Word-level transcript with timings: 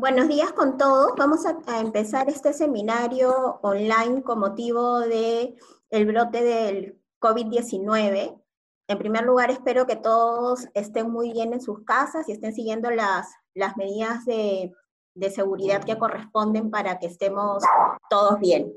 Buenos 0.00 0.28
días 0.28 0.50
con 0.52 0.78
todos. 0.78 1.12
Vamos 1.18 1.44
a, 1.44 1.78
empezar 1.78 2.30
este 2.30 2.54
seminario 2.54 3.60
online 3.60 4.22
con 4.22 4.40
motivo 4.40 5.00
del 5.00 5.58
el 5.90 6.06
brote 6.06 6.42
del 6.42 6.98
COVID-19. 7.20 8.42
En 8.88 8.98
primer 8.98 9.24
lugar, 9.24 9.50
espero 9.50 9.86
que 9.86 9.96
todos 9.96 10.66
estén 10.72 11.10
muy 11.10 11.32
bien 11.32 11.52
en 11.52 11.60
sus 11.60 11.84
casas 11.84 12.26
y 12.30 12.32
estén 12.32 12.54
siguiendo 12.54 12.90
las, 12.90 13.28
las 13.52 13.76
medidas 13.76 14.24
de, 14.24 14.72
de 15.14 15.30
seguridad 15.30 15.84
que 15.84 15.98
corresponden 15.98 16.70
para 16.70 16.98
que 16.98 17.06
estemos 17.06 17.62
todos 18.08 18.40
bien. 18.40 18.72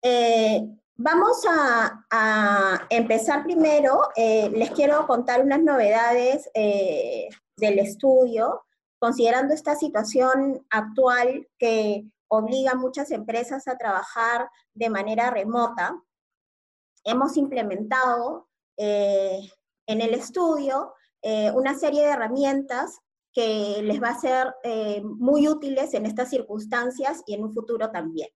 Eh, 0.00 0.66
vamos 0.94 1.44
a, 1.50 2.86
empezar 2.88 3.44
primero. 3.44 4.08
Eh, 4.16 4.48
les 4.54 4.70
quiero 4.70 5.06
contar 5.06 5.42
unas 5.42 5.62
novedades 5.62 6.48
eh, 6.54 7.28
del 7.58 7.78
estudio 7.78 8.62
considerando 8.98 9.54
esta 9.54 9.76
situación 9.76 10.64
actual 10.70 11.48
que 11.58 12.04
obliga 12.28 12.72
a 12.72 12.76
muchas 12.76 13.10
empresas 13.10 13.68
a 13.68 13.76
trabajar 13.76 14.48
de 14.74 14.90
manera 14.90 15.30
remota, 15.30 15.96
hemos 17.04 17.36
implementado 17.36 18.48
eh, 18.76 19.40
en 19.86 20.00
el 20.00 20.14
estudio 20.14 20.94
eh, 21.22 21.50
una 21.52 21.74
serie 21.78 22.02
de 22.02 22.10
herramientas 22.10 22.98
que 23.32 23.80
les 23.82 24.02
va 24.02 24.08
a 24.08 24.18
ser 24.18 24.54
eh, 24.64 25.02
muy 25.04 25.46
útiles 25.46 25.94
en 25.94 26.06
estas 26.06 26.30
circunstancias 26.30 27.22
y 27.26 27.34
en 27.34 27.44
un 27.44 27.54
futuro 27.54 27.90
también. 27.90 28.28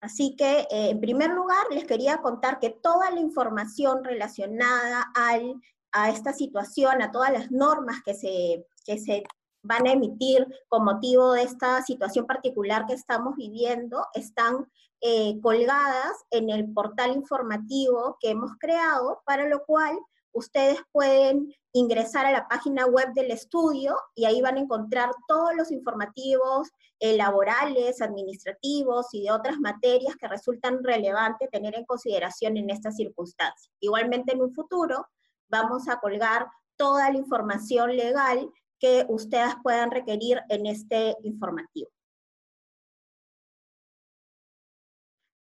Así 0.00 0.36
que, 0.36 0.66
en 0.70 1.00
primer 1.00 1.30
lugar, 1.30 1.66
les 1.72 1.84
quería 1.84 2.18
contar 2.18 2.60
que 2.60 2.70
toda 2.70 3.10
la 3.10 3.18
información 3.18 4.04
relacionada 4.04 5.10
al, 5.12 5.60
a 5.90 6.10
esta 6.10 6.32
situación, 6.32 7.02
a 7.02 7.10
todas 7.10 7.32
las 7.32 7.50
normas 7.50 8.00
que 8.04 8.14
se, 8.14 8.64
que 8.84 8.98
se 8.98 9.24
van 9.62 9.86
a 9.86 9.92
emitir 9.92 10.46
con 10.68 10.84
motivo 10.84 11.32
de 11.32 11.42
esta 11.42 11.82
situación 11.82 12.26
particular 12.26 12.86
que 12.86 12.94
estamos 12.94 13.36
viviendo 13.36 14.06
están 14.14 14.70
eh, 15.00 15.38
colgadas 15.40 16.12
en 16.30 16.50
el 16.50 16.72
portal 16.72 17.12
informativo 17.12 18.16
que 18.20 18.30
hemos 18.30 18.52
creado, 18.58 19.22
para 19.24 19.48
lo 19.48 19.64
cual 19.64 19.98
ustedes 20.32 20.80
pueden 20.92 21.54
ingresar 21.72 22.26
a 22.26 22.32
la 22.32 22.48
página 22.48 22.86
web 22.86 23.12
del 23.14 23.30
estudio 23.30 23.96
y 24.14 24.24
ahí 24.24 24.40
van 24.40 24.56
a 24.56 24.60
encontrar 24.60 25.10
todos 25.26 25.54
los 25.54 25.70
informativos 25.70 26.68
eh, 27.00 27.16
laborales, 27.16 28.00
administrativos 28.02 29.06
y 29.12 29.24
de 29.24 29.32
otras 29.32 29.58
materias 29.58 30.16
que 30.16 30.28
resultan 30.28 30.82
relevantes 30.82 31.50
tener 31.50 31.76
en 31.76 31.84
consideración 31.84 32.56
en 32.56 32.70
estas 32.70 32.96
circunstancias. 32.96 33.70
Igualmente 33.80 34.32
en 34.32 34.42
un 34.42 34.52
futuro 34.52 35.06
vamos 35.48 35.88
a 35.88 36.00
colgar 36.00 36.48
toda 36.76 37.10
la 37.10 37.18
información 37.18 37.96
legal 37.96 38.50
que 38.78 39.04
ustedes 39.08 39.54
puedan 39.62 39.90
requerir 39.90 40.40
en 40.48 40.66
este 40.66 41.16
informativo. 41.22 41.90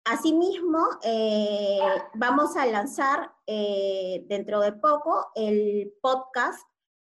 Asimismo, 0.09 0.87
eh, 1.03 1.81
vamos 2.15 2.57
a 2.57 2.65
lanzar 2.67 3.33
eh, 3.45 4.25
dentro 4.29 4.61
de 4.61 4.73
poco 4.73 5.33
el 5.35 5.93
podcast, 6.01 6.61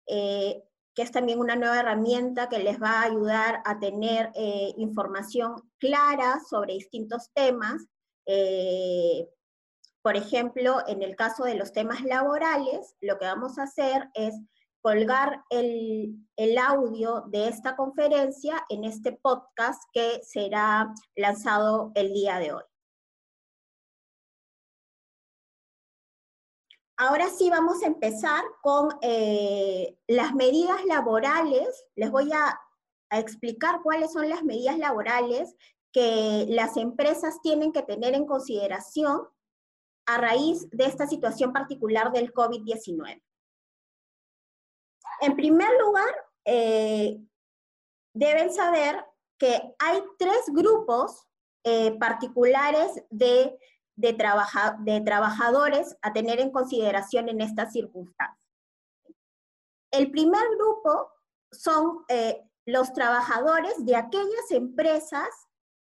eh, 0.07 0.63
que 0.95 1.01
es 1.01 1.11
también 1.11 1.39
una 1.39 1.57
nueva 1.57 1.81
herramienta 1.81 2.51
que 2.51 2.59
les 2.59 2.79
va 2.79 3.01
a 3.01 3.05
ayudar 3.05 3.63
a 3.65 3.79
tener 3.79 4.31
información 4.77 5.55
clara 5.79 6.41
sobre 6.51 6.75
distintos 6.75 7.31
temas. 7.33 7.87
por 10.03 10.17
ejemplo, 10.17 10.83
en 10.87 11.03
el 11.03 11.17
caso 11.17 11.45
de 11.45 11.55
los 11.55 11.73
temas 11.73 12.03
laborales, 12.03 12.97
lo 13.01 13.19
que 13.19 13.25
vamos 13.25 13.59
a 13.59 13.63
hacer 13.63 14.11
es 14.13 14.35
colgar 14.83 15.45
el, 15.51 16.27
audio 16.59 17.23
de 17.29 17.49
esta 17.49 17.77
conferencia 17.77 18.65
en 18.69 18.85
este 18.85 19.13
podcast 19.13 19.83
que 19.93 20.21
será 20.23 20.93
lanzado 21.17 21.93
el 21.95 22.13
día 22.13 22.39
de 22.39 22.53
hoy. 22.53 22.63
Ahora 26.97 27.29
sí 27.31 27.49
vamos 27.49 27.83
a 27.83 27.87
empezar 27.87 28.43
con 28.63 28.91
eh, 29.01 29.97
las 30.07 30.35
medidas 30.35 30.85
laborales. 30.85 31.87
Les 31.95 32.11
voy 32.11 32.31
a, 32.33 32.61
a 33.11 33.19
explicar 33.19 33.81
cuáles 33.83 34.13
son 34.13 34.29
las 34.29 34.43
medidas 34.43 34.79
laborales 34.79 35.55
que 35.93 36.47
las 36.49 36.77
empresas 36.77 37.41
tienen 37.43 37.73
que 37.73 37.83
tener 37.83 38.15
en 38.15 38.27
consideración 38.27 39.27
a 40.07 40.19
raíz 40.19 40.69
de 40.71 40.85
esta 40.85 41.07
situación 41.07 41.53
particular 41.53 42.13
del 42.13 42.33
COVID-19. 42.33 43.23
En 45.21 45.37
primer 45.37 45.69
lugar, 45.79 46.15
eh, 46.45 47.21
deben 48.15 48.53
saber 48.53 49.05
que 49.39 49.75
hay 49.79 50.03
tres 50.19 50.45
grupos 50.49 51.27
eh, 51.65 51.97
particulares 51.99 53.03
de, 53.11 53.59
de, 53.97 54.13
trabajadores 55.05 55.97
a 56.03 56.13
tener 56.13 56.41
en 56.41 56.51
consideración 56.51 57.29
en 57.29 57.41
estas 57.41 57.73
circunstancias. 57.73 58.39
El 59.91 60.11
primer 60.11 60.43
grupo 60.57 61.11
son 61.53 62.05
eh, 62.09 62.43
los 62.65 62.93
trabajadores 62.93 63.85
de 63.85 63.97
aquellas 63.97 64.51
empresas 64.51 65.29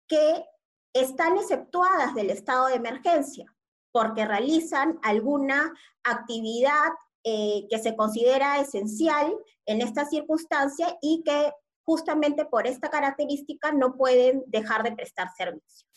que 0.06 0.44
están 0.92 1.36
exceptuadas 1.36 2.14
del 2.14 2.30
estado 2.30 2.68
de 2.68 2.74
emergencia 2.74 3.54
porque 3.94 4.26
realizan 4.26 4.98
alguna 5.02 5.72
actividad 6.02 6.90
eh, 7.24 7.66
que 7.70 7.78
se 7.78 7.96
considera 7.96 8.60
esencial 8.60 9.34
en 9.66 9.80
esta 9.80 10.04
circunstancia 10.04 10.96
y 11.00 11.22
que 11.24 11.52
justamente 11.84 12.44
por 12.44 12.66
esta 12.66 12.90
característica 12.90 13.72
no 13.72 13.96
pueden 13.96 14.44
dejar 14.46 14.82
de 14.82 14.92
prestar 14.92 15.28
servicio. 15.36 15.88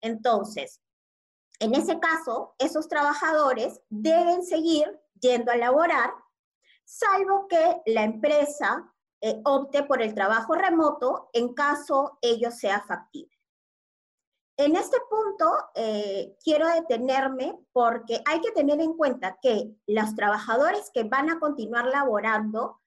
Entonces, 0.00 0.80
en 1.60 1.74
ese 1.74 1.98
caso, 1.98 2.54
esos 2.58 2.88
trabajadores 2.88 3.80
deben 3.88 4.44
seguir 4.44 5.00
yendo 5.20 5.52
a 5.52 5.56
laborar, 5.56 6.12
salvo 6.84 7.46
que 7.48 7.82
la 7.86 8.02
empresa 8.02 8.92
eh, 9.20 9.40
opte 9.44 9.84
por 9.84 10.02
el 10.02 10.14
trabajo 10.14 10.54
remoto 10.54 11.30
en 11.32 11.54
caso 11.54 12.18
ello 12.20 12.50
sea 12.50 12.82
factible. 12.82 13.33
En 14.56 14.76
este 14.76 14.98
punto 15.10 15.52
eh, 15.74 16.36
quiero 16.44 16.68
detenerme 16.68 17.58
porque 17.72 18.22
hay 18.24 18.40
que 18.40 18.52
tener 18.52 18.80
en 18.80 18.94
cuenta 18.94 19.38
que 19.42 19.74
los 19.86 20.14
trabajadores 20.14 20.90
que 20.92 21.02
van 21.02 21.28
a 21.28 21.40
continuar 21.40 21.86
laborando 21.86 22.80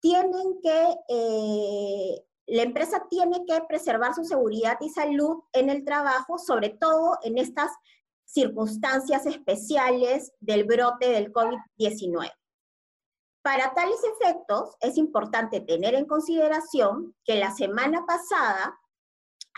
tienen 0.00 0.60
que, 0.62 0.96
eh, 1.08 2.24
la 2.46 2.62
empresa 2.62 3.06
tiene 3.10 3.44
que 3.44 3.60
preservar 3.68 4.14
su 4.14 4.24
seguridad 4.24 4.78
y 4.80 4.88
salud 4.88 5.42
en 5.52 5.68
el 5.68 5.84
trabajo, 5.84 6.38
sobre 6.38 6.70
todo 6.70 7.18
en 7.22 7.36
estas 7.36 7.70
circunstancias 8.24 9.26
especiales 9.26 10.32
del 10.40 10.64
brote 10.64 11.10
del 11.10 11.32
COVID-19. 11.32 12.32
Para 13.42 13.74
tales 13.74 14.00
efectos, 14.04 14.76
es 14.80 14.96
importante 14.96 15.60
tener 15.60 15.94
en 15.94 16.06
consideración 16.06 17.14
que 17.24 17.36
la 17.36 17.50
semana 17.52 18.06
pasada 18.06 18.78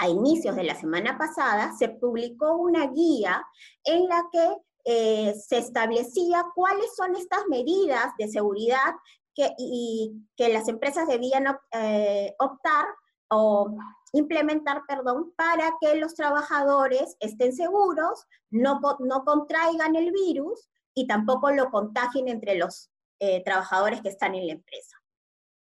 a 0.03 0.09
inicios 0.09 0.57
de 0.57 0.65
la 0.65 0.75
semana 0.75 1.17
pasada, 1.17 1.73
se 1.79 1.89
publicó 1.89 2.57
una 2.57 2.89
guía 2.89 3.41
en 3.85 4.09
la 4.09 4.25
que 4.33 4.57
eh, 4.85 5.35
se 5.35 5.59
establecía 5.59 6.45
cuáles 6.57 6.93
son 6.97 7.15
estas 7.15 7.47
medidas 7.49 8.13
de 8.19 8.27
seguridad 8.27 8.95
que, 9.33 9.55
y, 9.57 10.13
que 10.37 10.53
las 10.53 10.67
empresas 10.67 11.07
debían 11.07 11.45
eh, 11.71 12.35
optar 12.41 12.85
o 13.31 13.77
implementar, 14.13 14.83
perdón, 14.89 15.33
para 15.37 15.73
que 15.81 15.95
los 15.95 16.15
trabajadores 16.15 17.17
estén 17.21 17.55
seguros, 17.55 18.27
no, 18.51 18.81
no 18.99 19.25
contraigan 19.25 19.95
el 19.95 20.11
virus 20.11 20.69
y 20.95 21.07
tampoco 21.07 21.53
lo 21.53 21.71
contagien 21.71 22.27
entre 22.27 22.57
los 22.57 22.91
eh, 23.21 23.41
trabajadores 23.45 24.03
que 24.03 24.09
están 24.09 24.35
en 24.35 24.49
la 24.49 24.55
empresa. 24.55 24.97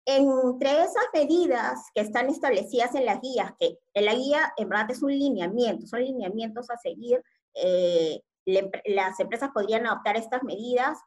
Entre 0.05 0.69
esas 0.83 1.05
medidas 1.13 1.79
que 1.93 2.01
están 2.01 2.29
establecidas 2.29 2.93
en 2.95 3.05
las 3.05 3.21
guías, 3.21 3.53
que 3.59 3.79
en 3.93 4.05
la 4.05 4.13
guía 4.13 4.53
en 4.57 4.69
verdad 4.69 4.91
es 4.91 5.01
un 5.01 5.11
lineamiento, 5.11 5.87
son 5.87 6.01
lineamientos 6.01 6.69
a 6.69 6.77
seguir, 6.77 7.23
eh, 7.55 8.21
las 8.45 9.19
empresas 9.19 9.49
podrían 9.51 9.87
adoptar 9.87 10.17
estas 10.17 10.43
medidas 10.43 10.99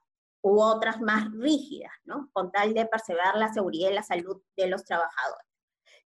u 0.43 0.61
otras 0.61 1.01
más 1.01 1.31
rígidas, 1.33 1.93
¿no? 2.05 2.29
Con 2.33 2.51
tal 2.51 2.75
de 2.75 2.87
perseverar 2.87 3.37
la 3.37 3.53
seguridad 3.53 3.91
y 3.91 3.95
la 3.95 4.03
salud 4.03 4.43
de 4.57 4.67
los 4.67 4.85
trabajadores. 4.85 5.47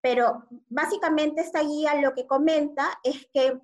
Pero 0.01 0.47
básicamente 0.69 1.43
esta 1.43 1.63
guía 1.63 2.01
lo 2.01 2.15
que 2.15 2.27
comenta 2.27 2.99
es 3.03 3.29
que 3.35 3.61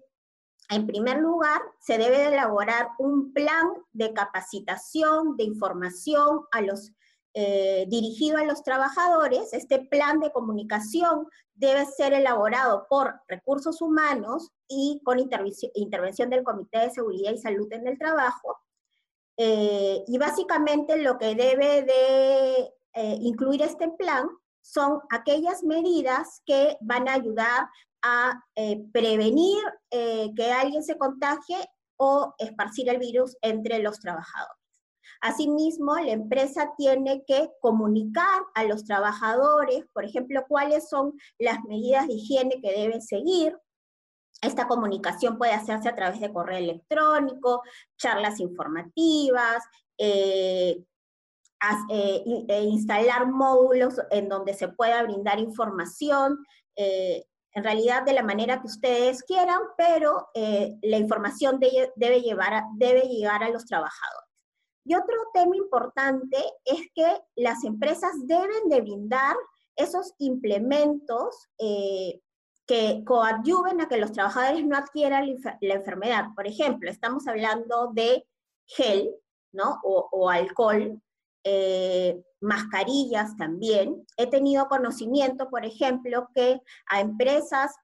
en 0.69 0.87
primer 0.87 1.19
lugar, 1.19 1.61
se 1.79 1.97
debe 1.97 2.27
elaborar 2.27 2.89
un 2.99 3.33
plan 3.33 3.69
de 3.93 4.12
capacitación, 4.12 5.37
de 5.37 5.45
información 5.45 6.45
a 6.51 6.61
los 6.61 6.93
eh, 7.38 7.85
dirigido 7.88 8.38
a 8.38 8.44
los 8.44 8.62
trabajadores, 8.62 9.53
este 9.53 9.81
plan 9.91 10.21
de 10.21 10.33
comunicación 10.33 11.27
debe 11.55 11.85
ser 11.85 12.15
elaborado 12.15 12.87
por 12.88 13.12
recursos 13.29 13.83
humanos 13.83 14.53
y 14.67 15.03
con 15.05 15.19
intervención 15.19 16.31
del 16.31 16.44
Comité 16.44 16.79
de 16.79 16.91
Seguridad 16.93 17.33
y 17.33 17.37
Salud 17.37 17.71
en 17.75 17.87
el 17.88 17.99
Trabajo. 17.99 18.56
Eh, 19.37 20.03
y 20.06 20.17
básicamente 20.17 20.97
lo 20.97 21.19
que 21.19 21.35
debe 21.35 21.83
de 21.83 22.73
eh, 22.94 23.19
incluir 23.21 23.61
este 23.61 23.91
plan 23.91 24.27
son 24.62 25.00
aquellas 25.11 25.62
medidas 25.62 26.41
que 26.47 26.79
van 26.81 27.06
a 27.06 27.12
ayudar 27.12 27.69
a 28.00 28.41
prevenir 28.93 29.62
que 29.91 30.53
alguien 30.53 30.83
se 30.83 30.97
contagie 30.97 31.59
o 31.99 32.35
esparcir 32.38 32.88
el 32.88 32.99
virus 32.99 33.37
entre 33.43 33.81
los 33.81 34.00
trabajadores. 34.00 34.66
Asimismo, 35.21 35.97
la 35.97 36.13
empresa 36.13 36.73
tiene 36.77 37.25
que 37.27 37.51
comunicar 37.61 38.43
a 38.55 38.65
los 38.65 38.85
trabajadores, 38.85 39.85
por 39.93 40.05
ejemplo, 40.05 40.45
cuáles 40.49 40.89
son 40.89 41.13
las 41.39 41.63
medidas 41.65 42.07
de 42.07 42.15
higiene 42.15 42.61
que 42.61 42.73
deben 42.73 43.03
seguir. 43.03 43.59
Esta 44.43 44.69
comunicación 44.69 45.39
puede 45.39 45.53
hacerse 45.53 45.89
a 45.89 45.95
través 45.95 46.21
de 46.21 46.33
correo 46.33 46.59
electrónico, 46.59 47.63
charlas 47.97 48.39
informativas, 48.41 49.63
eh, 49.99 50.85
eh, 51.91 52.45
e 52.49 52.62
instalar 52.65 53.27
módulos 53.27 53.95
en 54.11 54.29
donde 54.29 54.53
se 54.53 54.69
pueda 54.69 55.03
brindar 55.03 55.39
información, 55.39 56.45
eh, 56.77 57.25
en 57.55 57.65
realidad 57.65 58.03
de 58.03 58.12
la 58.12 58.23
manera 58.23 58.61
que 58.61 58.67
ustedes 58.67 59.23
quieran, 59.23 59.61
pero 59.79 60.29
la 60.35 60.99
información 60.99 61.59
debe, 61.59 62.21
llevar 62.21 62.65
debe 62.75 63.09
llegar 63.09 63.43
a 63.43 63.49
los 63.49 63.65
trabajadores. 63.65 64.25
Y 64.87 64.94
otro 64.94 65.17
tema 65.35 65.56
importante 65.56 66.38
es 66.65 66.81
que 66.94 67.21
las 67.35 67.65
empresas 67.65 68.12
deben 68.25 68.69
de 68.69 68.81
brindar 68.81 69.37
esos 69.75 70.15
implementos 70.19 71.49
eh, 71.59 72.21
que 72.67 73.03
coadyuven 73.05 73.81
a 73.81 73.88
que 73.88 73.97
los 73.97 74.12
trabajadores 74.12 74.65
no 74.65 74.77
adquieran 74.77 75.27
la 75.61 75.75
enfermedad. 75.75 76.27
Por 76.37 76.47
ejemplo, 76.47 76.88
estamos 76.88 77.27
hablando 77.27 77.91
de 77.93 78.27
gel, 78.67 79.12
¿no? 79.53 79.81
O, 79.83 80.31
alcohol, 80.31 81.00
eh, 81.43 82.23
mascarillas 82.41 83.37
también. 83.37 84.06
He 84.17 84.29
tenido 84.29 84.69
conocimiento, 84.69 85.50
por 85.50 85.65
ejemplo, 85.65 86.29
que 86.33 86.61
a 86.88 87.00
empresas 87.00 87.75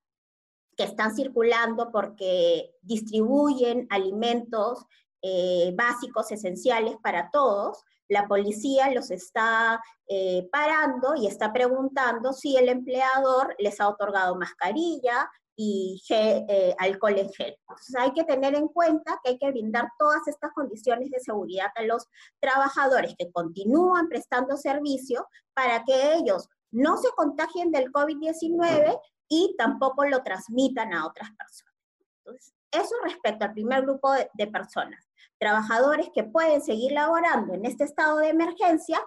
que 0.77 0.85
están 0.85 1.15
circulando 1.15 1.91
porque 1.93 2.75
distribuyen 2.81 3.87
alimentos 3.91 4.87
eh, 5.23 5.73
básicos, 5.75 6.31
esenciales 6.33 6.97
para 7.03 7.31
todos, 7.31 7.85
la 8.09 8.27
policía 8.27 8.91
los 8.91 9.11
está 9.11 9.81
eh, 10.09 10.49
parando 10.51 11.15
y 11.15 11.27
está 11.27 11.53
preguntando 11.53 12.33
si 12.33 12.57
el 12.57 12.69
empleador 12.69 13.55
les 13.59 13.81
ha 13.81 13.89
otorgado 13.89 14.37
mascarilla 14.37 15.31
y 15.57 16.03
eh, 16.11 16.75
alcohol 16.79 17.19
en 17.19 17.33
gel. 17.33 17.57
Entonces 17.61 17.95
hay 17.97 18.13
que 18.13 18.25
tener 18.25 18.55
en 18.55 18.69
cuenta 18.69 19.21
que 19.23 19.31
hay 19.31 19.39
que 19.39 19.51
brindar 19.51 19.89
todas 19.99 20.27
estas 20.27 20.53
condiciones 20.53 21.11
de 21.11 21.21
seguridad 21.21 21.71
a 21.77 21.83
los 21.83 22.09
trabajadores 22.41 23.15
que 23.17 23.31
continúan 23.31 24.09
prestando 24.09 24.57
servicio 24.57 25.27
para 25.55 25.85
que 25.85 26.15
ellos 26.15 26.49
no 26.71 26.97
se 26.97 27.11
contagien 27.17 27.71
del 27.71 27.93
COVID-19 27.93 28.99
y 29.29 29.55
tampoco 29.57 30.05
lo 30.05 30.23
transmitan 30.23 30.93
a 30.93 31.07
otras 31.07 31.31
personas. 31.31 31.75
Entonces, 32.19 32.55
eso 32.73 32.95
respecto 33.05 33.45
al 33.45 33.53
primer 33.53 33.83
grupo 33.83 34.13
de 34.13 34.47
personas 34.49 35.12
trabajadores 35.43 36.09
que 36.15 36.23
pueden 36.23 36.63
seguir 36.63 36.93
laborando 36.93 37.55
en 37.55 37.67
este 37.67 37.83
estado 37.83 38.19
de 38.19 38.29
emergencia 38.29 39.01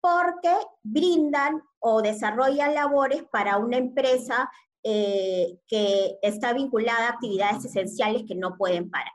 porque 0.00 0.52
brindan 0.82 1.62
o 1.78 2.02
desarrollan 2.02 2.74
labores 2.74 3.22
para 3.30 3.58
una 3.58 3.76
empresa 3.76 4.50
eh, 4.82 5.60
que 5.68 6.18
está 6.20 6.52
vinculada 6.52 7.06
a 7.06 7.10
actividades 7.10 7.64
esenciales 7.64 8.24
que 8.26 8.34
no 8.34 8.56
pueden 8.56 8.90
parar. 8.90 9.12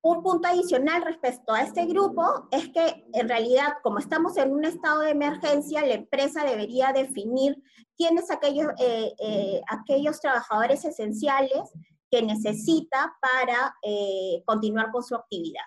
Un 0.00 0.22
punto 0.22 0.46
adicional 0.46 1.02
respecto 1.02 1.52
a 1.52 1.62
este 1.62 1.84
grupo 1.86 2.46
es 2.52 2.68
que 2.68 3.04
en 3.14 3.28
realidad, 3.28 3.78
como 3.82 3.98
estamos 3.98 4.36
en 4.36 4.52
un 4.52 4.64
estado 4.64 5.00
de 5.00 5.10
emergencia, 5.10 5.84
la 5.84 5.94
empresa 5.94 6.44
debería 6.44 6.92
definir 6.92 7.60
quiénes 7.96 8.30
aquellos, 8.30 8.68
eh, 8.78 9.12
eh, 9.18 9.60
aquellos 9.68 10.20
trabajadores 10.20 10.84
esenciales 10.84 11.72
que 12.16 12.22
necesita 12.22 13.14
para 13.20 13.76
eh, 13.82 14.42
continuar 14.46 14.90
con 14.90 15.02
su 15.02 15.14
actividad. 15.14 15.64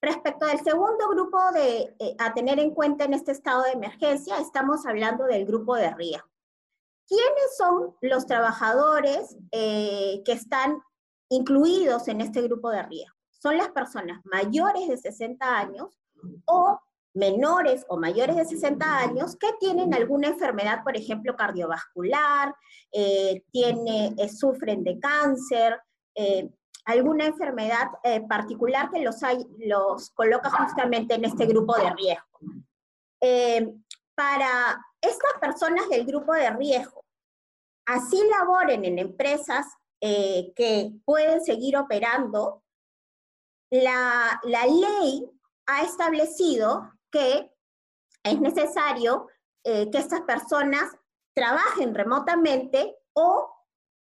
Respecto 0.00 0.46
del 0.46 0.60
segundo 0.60 1.08
grupo 1.08 1.38
de, 1.52 1.96
eh, 1.98 2.14
a 2.20 2.32
tener 2.32 2.60
en 2.60 2.70
cuenta 2.70 3.04
en 3.04 3.14
este 3.14 3.32
estado 3.32 3.64
de 3.64 3.72
emergencia, 3.72 4.38
estamos 4.38 4.86
hablando 4.86 5.24
del 5.24 5.44
grupo 5.44 5.74
de 5.74 5.92
riesgo. 5.92 6.28
¿Quiénes 7.08 7.56
son 7.58 7.96
los 8.00 8.26
trabajadores 8.26 9.36
eh, 9.50 10.22
que 10.24 10.32
están 10.32 10.80
incluidos 11.30 12.06
en 12.06 12.20
este 12.20 12.42
grupo 12.42 12.70
de 12.70 12.84
riesgo? 12.84 13.16
Son 13.30 13.56
las 13.56 13.70
personas 13.70 14.20
mayores 14.24 14.86
de 14.86 14.98
60 14.98 15.58
años 15.58 15.98
o 16.44 16.78
menores 17.16 17.84
o 17.88 17.96
mayores 17.96 18.36
de 18.36 18.44
60 18.44 18.98
años 18.98 19.36
que 19.36 19.52
tienen 19.58 19.92
alguna 19.94 20.28
enfermedad, 20.28 20.84
por 20.84 20.96
ejemplo, 20.96 21.34
cardiovascular, 21.34 22.54
eh, 22.92 23.42
tiene, 23.50 24.14
eh, 24.18 24.28
sufren 24.28 24.84
de 24.84 25.00
cáncer, 25.00 25.80
eh, 26.14 26.48
alguna 26.84 27.26
enfermedad 27.26 27.88
particular 28.28 28.90
que 28.90 29.00
los, 29.00 30.10
coloca 30.10 30.50
justamente 30.50 31.14
en 31.14 31.24
este 31.24 31.46
grupo 31.46 31.74
de 31.76 31.90
riesgo. 31.94 32.40
para 34.14 34.80
estas 35.00 35.32
personas 35.40 35.88
del 35.88 36.06
grupo 36.06 36.32
de 36.32 36.48
riesgo, 36.50 37.04
así 37.86 38.18
laboren 38.30 38.84
en 38.84 38.98
empresas 38.98 39.66
que 40.00 40.92
pueden 41.04 41.42
seguir 41.42 41.76
operando, 41.76 42.62
la 43.70 44.40
ley 44.44 45.28
ha 45.66 45.82
establecido 45.82 46.95
que 47.10 47.52
es 48.22 48.40
necesario 48.40 49.28
eh, 49.64 49.90
que 49.90 49.98
estas 49.98 50.22
personas 50.22 50.90
trabajen 51.34 51.94
remotamente 51.94 52.96
o, 53.12 53.50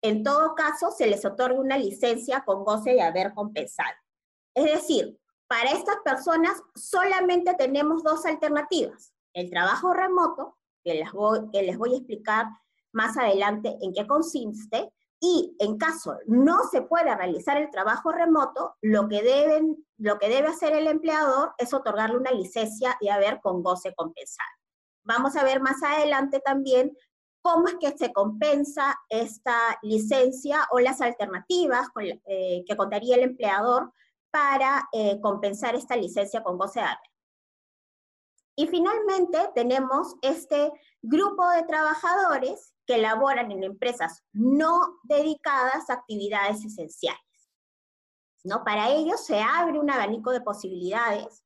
en 0.02 0.24
todo 0.24 0.56
caso, 0.56 0.92
se 0.92 1.08
les 1.08 1.24
otorgue 1.26 1.60
una 1.60 1.78
licencia 1.78 2.44
con 2.46 2.64
goce 2.64 2.92
de 2.92 3.02
haber 3.02 3.34
compensado. 3.34 3.96
Es 4.56 4.66
decir, 4.66 5.20
para 5.48 5.72
estas 5.72 5.98
personas 6.04 6.62
solamente 6.76 7.54
tenemos 7.56 8.04
dos 8.04 8.26
alternativas. 8.26 9.14
El 9.34 9.50
trabajo 9.50 9.94
remoto, 9.94 10.58
que 10.84 10.96
les 10.96 11.12
voy, 11.12 11.50
que 11.52 11.64
les 11.64 11.78
voy 11.78 11.94
a 11.94 11.98
explicar 11.98 12.48
más 12.92 13.18
adelante 13.18 13.78
en 13.82 13.94
qué 13.94 14.06
consiste, 14.06 14.94
y 15.26 15.56
en 15.60 15.78
caso 15.78 16.18
no 16.28 16.66
se 16.70 16.82
pueda 16.82 17.16
realizar 17.16 17.56
el 17.56 17.72
trabajo 17.72 18.12
remoto, 18.12 18.76
lo 18.82 19.08
que, 19.08 19.24
deben, 19.24 19.88
lo 19.98 20.20
que 20.20 20.28
debe 20.28 20.50
hacer 20.50 20.74
el 20.74 20.86
empleador 20.86 21.54
es 21.58 21.74
otorgarle 21.74 22.18
una 22.18 22.32
licencia 22.32 22.98
y 23.00 23.08
haber 23.08 23.40
con 23.40 23.64
goce 23.64 23.96
compensado. 23.96 24.50
Vamos 25.06 25.38
a 25.38 25.46
ver 25.46 25.62
más 25.62 25.82
adelante 25.82 26.42
también 26.42 26.92
cómo 27.42 27.70
es 27.70 27.76
que 27.76 27.98
se 27.98 28.12
compensa 28.12 29.00
esta 29.08 29.80
licencia 29.82 30.68
o 30.72 30.82
las 30.82 31.00
alternativas 31.00 31.88
eh, 32.26 32.66
que 32.68 32.76
contaría 32.76 33.16
el 33.16 33.24
empleador 33.24 33.94
para 34.30 34.90
eh, 34.92 35.22
compensar 35.22 35.74
esta 35.76 35.96
licencia 35.96 36.44
con 36.44 36.58
goce 36.58 36.82
de 36.82 36.86
haber. 36.86 37.12
Y 38.58 38.68
finalmente 38.68 39.40
tenemos 39.56 40.18
este 40.22 40.74
grupo 41.02 41.50
de 41.50 41.64
trabajadores 41.64 42.73
que 42.86 42.98
laboran 42.98 43.52
en 43.52 43.64
empresas 43.64 44.24
no 44.34 45.00
dedicadas 45.04 45.90
a 45.90 45.94
actividades 45.94 46.64
esenciales. 46.66 47.22
¿no? 48.44 48.64
Para 48.64 48.90
ellos 48.90 49.26
se 49.26 49.42
abre 49.42 49.80
un 49.80 49.90
abanico 49.90 50.32
de 50.32 50.42
posibilidades. 50.42 51.44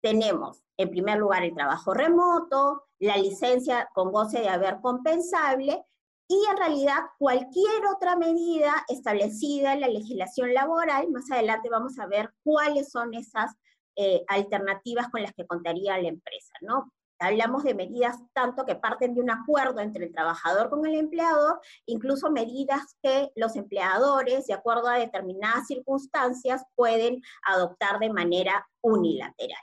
Tenemos, 0.00 0.62
en 0.76 0.90
primer 0.90 1.18
lugar, 1.18 1.44
el 1.44 1.54
trabajo 1.54 1.92
remoto, 1.92 2.84
la 2.98 3.16
licencia 3.16 3.88
con 3.94 4.12
goce 4.12 4.40
de 4.40 4.48
haber 4.48 4.80
compensable 4.80 5.84
y 6.28 6.44
en 6.50 6.56
realidad 6.56 6.98
cualquier 7.18 7.86
otra 7.94 8.16
medida 8.16 8.72
establecida 8.88 9.72
en 9.72 9.80
la 9.80 9.88
legislación 9.88 10.52
laboral. 10.52 11.10
Más 11.10 11.30
adelante 11.30 11.70
vamos 11.70 11.98
a 11.98 12.06
ver 12.06 12.30
cuáles 12.44 12.90
son 12.90 13.14
esas 13.14 13.52
eh, 13.96 14.24
alternativas 14.28 15.08
con 15.08 15.22
las 15.22 15.32
que 15.32 15.46
contaría 15.46 16.00
la 16.00 16.08
empresa, 16.08 16.52
¿no? 16.60 16.92
Hablamos 17.18 17.64
de 17.64 17.74
medidas 17.74 18.16
tanto 18.32 18.64
que 18.64 18.76
parten 18.76 19.14
de 19.14 19.20
un 19.20 19.30
acuerdo 19.30 19.80
entre 19.80 20.04
el 20.04 20.12
trabajador 20.12 20.70
con 20.70 20.86
el 20.86 20.94
empleador, 20.94 21.60
incluso 21.86 22.30
medidas 22.30 22.96
que 23.02 23.30
los 23.34 23.56
empleadores, 23.56 24.46
de 24.46 24.54
acuerdo 24.54 24.88
a 24.88 24.98
determinadas 24.98 25.66
circunstancias, 25.66 26.62
pueden 26.76 27.20
adoptar 27.42 27.98
de 27.98 28.10
manera 28.10 28.68
unilateral. 28.80 29.62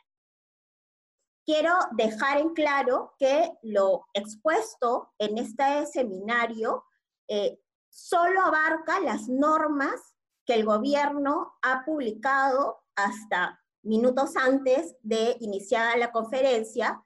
Quiero 1.45 1.74
dejar 1.91 2.39
en 2.39 2.53
claro 2.53 3.13
que 3.19 3.51
lo 3.62 4.07
expuesto 4.13 5.13
en 5.19 5.38
este 5.38 5.85
seminario 5.85 6.83
eh, 7.27 7.59
solo 7.89 8.41
abarca 8.41 9.00
las 9.00 9.29
normas 9.29 10.15
que 10.45 10.55
el 10.55 10.65
gobierno 10.65 11.53
ha 11.62 11.85
publicado 11.85 12.83
hasta 12.95 13.62
minutos 13.83 14.35
antes 14.35 14.95
de 15.01 15.38
iniciada 15.39 15.95
la 15.97 16.12
conferencia, 16.12 17.04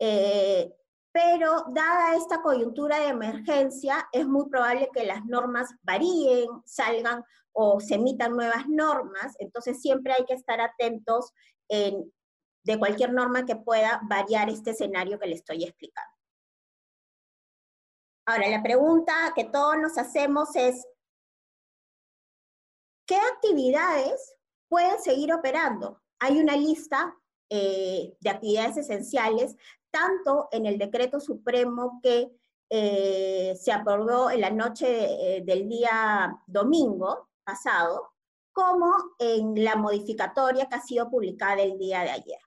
eh, 0.00 0.74
pero 1.12 1.64
dada 1.72 2.16
esta 2.16 2.42
coyuntura 2.42 2.98
de 2.98 3.08
emergencia, 3.08 4.08
es 4.12 4.26
muy 4.26 4.48
probable 4.48 4.90
que 4.92 5.04
las 5.04 5.24
normas 5.24 5.70
varíen, 5.82 6.48
salgan 6.64 7.24
o 7.52 7.80
se 7.80 7.96
emitan 7.96 8.36
nuevas 8.36 8.68
normas, 8.68 9.34
entonces 9.38 9.80
siempre 9.80 10.12
hay 10.12 10.24
que 10.24 10.34
estar 10.34 10.60
atentos 10.60 11.32
en 11.68 12.12
de 12.64 12.78
cualquier 12.78 13.12
norma 13.12 13.46
que 13.46 13.56
pueda 13.56 14.00
variar 14.08 14.48
este 14.50 14.70
escenario 14.70 15.18
que 15.18 15.26
le 15.26 15.34
estoy 15.34 15.64
explicando. 15.64 16.12
Ahora, 18.26 18.48
la 18.48 18.62
pregunta 18.62 19.32
que 19.34 19.44
todos 19.44 19.78
nos 19.78 19.98
hacemos 19.98 20.54
es, 20.54 20.86
¿qué 23.06 23.16
actividades 23.16 24.36
pueden 24.68 25.00
seguir 25.00 25.32
operando? 25.32 26.00
Hay 26.20 26.38
una 26.38 26.56
lista 26.56 27.16
eh, 27.52 28.16
de 28.20 28.30
actividades 28.30 28.76
esenciales, 28.76 29.56
tanto 29.90 30.46
en 30.52 30.66
el 30.66 30.78
decreto 30.78 31.18
supremo 31.18 31.98
que 32.00 32.30
eh, 32.70 33.56
se 33.60 33.72
aprobó 33.72 34.30
en 34.30 34.42
la 34.42 34.50
noche 34.50 34.86
eh, 34.86 35.42
del 35.44 35.68
día 35.68 36.32
domingo 36.46 37.28
pasado, 37.42 38.12
como 38.52 38.94
en 39.18 39.64
la 39.64 39.74
modificatoria 39.74 40.66
que 40.66 40.76
ha 40.76 40.80
sido 40.80 41.10
publicada 41.10 41.60
el 41.60 41.76
día 41.76 42.02
de 42.02 42.10
ayer. 42.10 42.38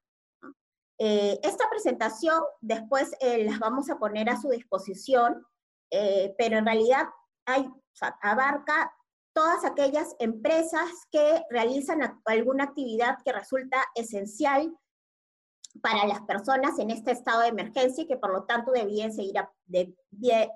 esta 0.97 1.69
presentación 1.69 2.41
después 2.61 3.11
las 3.19 3.59
vamos 3.59 3.89
a 3.89 3.97
poner 3.97 4.29
a 4.29 4.39
su 4.39 4.49
disposición, 4.49 5.45
pero 5.89 6.57
en 6.57 6.65
realidad 6.65 7.07
abarca 8.21 8.93
todas 9.33 9.65
aquellas 9.65 10.15
empresas 10.19 10.89
que 11.11 11.43
realizan 11.49 12.21
alguna 12.25 12.65
actividad 12.65 13.17
que 13.25 13.33
resulta 13.33 13.83
esencial 13.95 14.73
para 15.81 16.05
las 16.05 16.21
personas 16.21 16.77
en 16.79 16.91
este 16.91 17.11
estado 17.11 17.41
de 17.41 17.47
emergencia 17.47 18.03
y 18.03 18.07
que 18.07 18.17
por 18.17 18.31
lo 18.31 18.43
tanto 18.43 18.71
deberían 18.71 19.11
seguir, 19.11 19.35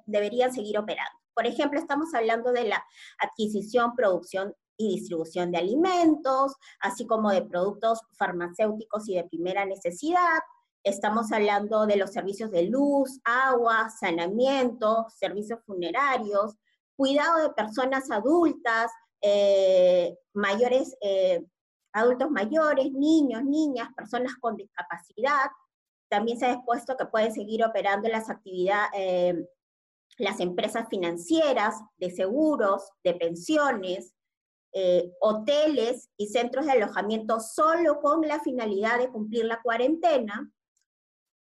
deberían 0.05 0.53
seguir 0.53 0.77
operando. 0.77 1.17
Por 1.33 1.45
ejemplo, 1.45 1.79
estamos 1.79 2.13
hablando 2.13 2.51
de 2.51 2.65
la 2.65 2.83
adquisición, 3.19 3.95
producción 3.95 4.53
y 4.77 4.95
distribución 4.95 5.51
de 5.51 5.57
alimentos, 5.57 6.55
así 6.79 7.05
como 7.05 7.31
de 7.31 7.41
productos 7.41 8.01
farmacéuticos 8.17 9.07
y 9.09 9.15
de 9.15 9.23
primera 9.23 9.65
necesidad. 9.65 10.39
Estamos 10.83 11.31
hablando 11.31 11.85
de 11.85 11.97
los 11.97 12.11
servicios 12.11 12.51
de 12.51 12.63
luz, 12.63 13.19
agua, 13.23 13.89
saneamiento, 13.89 15.07
servicios 15.09 15.59
funerarios, 15.65 16.55
cuidado 16.95 17.41
de 17.41 17.53
personas 17.53 18.09
adultas, 18.11 18.91
eh, 19.21 20.15
mayores, 20.33 20.95
eh, 21.01 21.43
adultos 21.97 22.29
mayores, 22.29 22.91
niños, 22.91 23.43
niñas, 23.43 23.89
personas 23.95 24.33
con 24.39 24.55
discapacidad. 24.55 25.49
También 26.09 26.39
se 26.39 26.45
ha 26.45 26.53
expuesto 26.53 26.95
que 26.95 27.05
pueden 27.05 27.33
seguir 27.33 27.65
operando 27.65 28.07
las 28.07 28.29
actividades, 28.29 28.89
eh, 28.93 29.47
las 30.17 30.39
empresas 30.39 30.87
financieras, 30.89 31.75
de 31.97 32.11
seguros, 32.11 32.91
de 33.03 33.13
pensiones, 33.15 34.13
eh, 34.73 35.11
hoteles 35.21 36.09
y 36.17 36.27
centros 36.27 36.65
de 36.65 36.73
alojamiento 36.73 37.39
solo 37.39 37.99
con 37.99 38.21
la 38.21 38.39
finalidad 38.41 38.99
de 38.99 39.09
cumplir 39.09 39.45
la 39.45 39.61
cuarentena, 39.61 40.51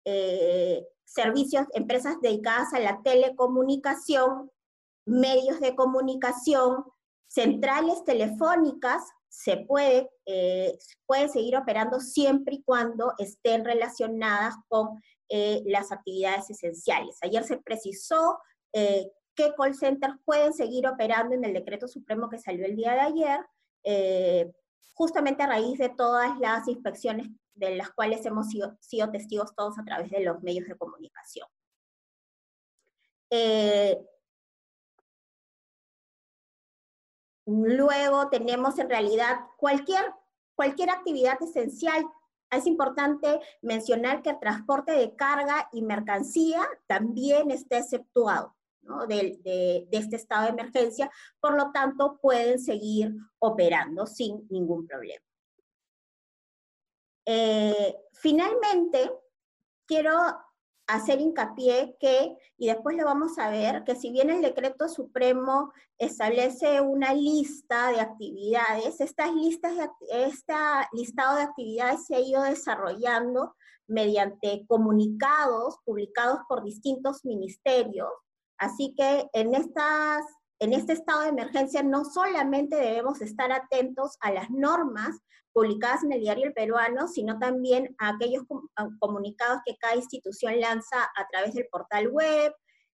eh, 0.05 0.87
servicios, 1.03 1.67
empresas 1.73 2.15
dedicadas 2.21 2.73
a 2.73 2.79
la 2.79 3.01
telecomunicación, 3.03 4.51
medios 5.05 5.59
de 5.59 5.75
comunicación, 5.75 6.85
centrales 7.27 8.03
telefónicas 8.05 9.03
se 9.35 9.57
puede, 9.57 10.09
eh, 10.25 10.77
pueden 11.05 11.29
seguir 11.29 11.57
operando 11.57 11.99
siempre 11.99 12.55
y 12.55 12.63
cuando 12.63 13.13
estén 13.17 13.65
relacionadas 13.65 14.55
con 14.69 15.01
eh, 15.27 15.61
las 15.65 15.91
actividades 15.91 16.49
esenciales. 16.49 17.17
Ayer 17.21 17.43
se 17.43 17.57
precisó 17.57 18.39
eh, 18.71 19.11
qué 19.35 19.53
call 19.57 19.75
centers 19.75 20.15
pueden 20.23 20.53
seguir 20.53 20.87
operando 20.87 21.35
en 21.35 21.43
el 21.43 21.53
decreto 21.53 21.85
supremo 21.89 22.29
que 22.29 22.39
salió 22.39 22.65
el 22.65 22.77
día 22.77 22.93
de 22.93 22.99
ayer, 23.01 23.39
eh, 23.83 24.53
justamente 24.93 25.43
a 25.43 25.47
raíz 25.47 25.77
de 25.79 25.89
todas 25.89 26.39
las 26.39 26.65
inspecciones 26.69 27.27
de 27.55 27.75
las 27.75 27.91
cuales 27.91 28.25
hemos 28.25 28.47
sido 28.79 29.11
testigos 29.11 29.53
todos 29.53 29.77
a 29.77 29.83
través 29.83 30.09
de 30.11 30.21
los 30.21 30.41
medios 30.43 30.65
de 30.65 30.77
comunicación. 30.77 31.47
Luego 37.45 38.29
tenemos 38.29 38.79
en 38.79 38.89
realidad 38.89 39.39
cualquier, 39.57 40.03
cualquier 40.55 40.89
actividad 40.89 41.41
esencial. 41.41 42.05
Es 42.49 42.65
importante 42.65 43.39
mencionar 43.61 44.21
que 44.21 44.31
el 44.31 44.39
transporte 44.39 44.91
de 44.91 45.15
carga 45.15 45.69
y 45.71 45.81
mercancía 45.81 46.67
también 46.87 47.51
está 47.51 47.79
exceptuado 47.79 48.55
de, 49.07 49.87
este 49.91 50.15
estado 50.15 50.43
de 50.43 50.49
emergencia, 50.49 51.11
por 51.39 51.55
lo 51.55 51.71
tanto 51.71 52.19
pueden 52.21 52.59
seguir 52.59 53.13
operando 53.39 54.05
sin 54.05 54.47
ningún 54.49 54.87
problema. 54.87 55.23
Eh, 57.25 57.95
finalmente, 58.13 59.11
quiero 59.87 60.13
hacer 60.87 61.19
hincapié 61.19 61.95
que, 61.99 62.37
y 62.57 62.67
después 62.67 62.95
lo 62.95 63.05
vamos 63.05 63.37
a 63.39 63.49
ver, 63.49 63.83
que 63.83 63.95
si 63.95 64.11
bien 64.11 64.29
el 64.29 64.41
decreto 64.41 64.87
supremo 64.87 65.71
establece 65.97 66.81
una 66.81 67.13
lista 67.13 67.89
de 67.91 68.01
actividades, 68.01 69.01
estas 69.01 69.33
listas 69.33 69.75
de, 69.75 69.89
este 70.09 70.53
listado 70.93 71.37
de 71.37 71.43
actividades 71.43 72.05
se 72.05 72.15
ha 72.15 72.19
ido 72.19 72.43
desarrollando 72.43 73.55
mediante 73.87 74.65
comunicados 74.67 75.77
publicados 75.85 76.39
por 76.47 76.63
distintos 76.63 77.25
ministerios, 77.25 78.09
así 78.57 78.93
que 78.95 79.29
en 79.33 79.55
estas 79.55 80.25
en 80.59 80.73
este 80.73 80.93
estado 80.93 81.21
de 81.21 81.29
emergencia 81.29 81.83
no 81.83 82.05
solamente 82.05 82.75
debemos 82.75 83.21
estar 83.21 83.51
atentos 83.51 84.17
a 84.21 84.31
las 84.31 84.49
normas 84.49 85.17
publicadas 85.51 86.03
en 86.03 86.11
el 86.11 86.19
diario 86.19 86.47
El 86.47 86.53
Peruano, 86.53 87.07
sino 87.07 87.39
también 87.39 87.95
a 87.97 88.09
aquellos 88.09 88.43
comunicados 88.99 89.61
que 89.65 89.77
cada 89.77 89.95
institución 89.95 90.59
lanza 90.59 91.01
a 91.01 91.27
través 91.31 91.53
del 91.53 91.67
portal 91.71 92.09
web, 92.09 92.53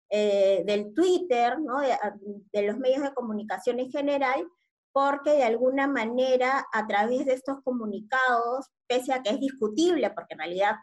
eh, 0.09 0.63
del 0.65 0.93
Twitter, 0.93 1.59
¿no? 1.59 1.79
de, 1.79 2.61
los 2.63 2.77
medios 2.77 3.01
de 3.01 3.13
comunicación 3.13 3.79
en 3.79 3.89
general, 3.89 4.45
porque 4.91 5.31
de 5.31 5.43
alguna 5.43 5.87
manera 5.87 6.67
a 6.71 6.85
través 6.85 7.25
de 7.25 7.33
estos 7.33 7.63
comunicados, 7.63 8.67
pese 8.87 9.13
a 9.13 9.23
que 9.23 9.31
es 9.31 9.39
discutible, 9.39 10.11
porque 10.11 10.33
en 10.33 10.39
realidad 10.39 10.75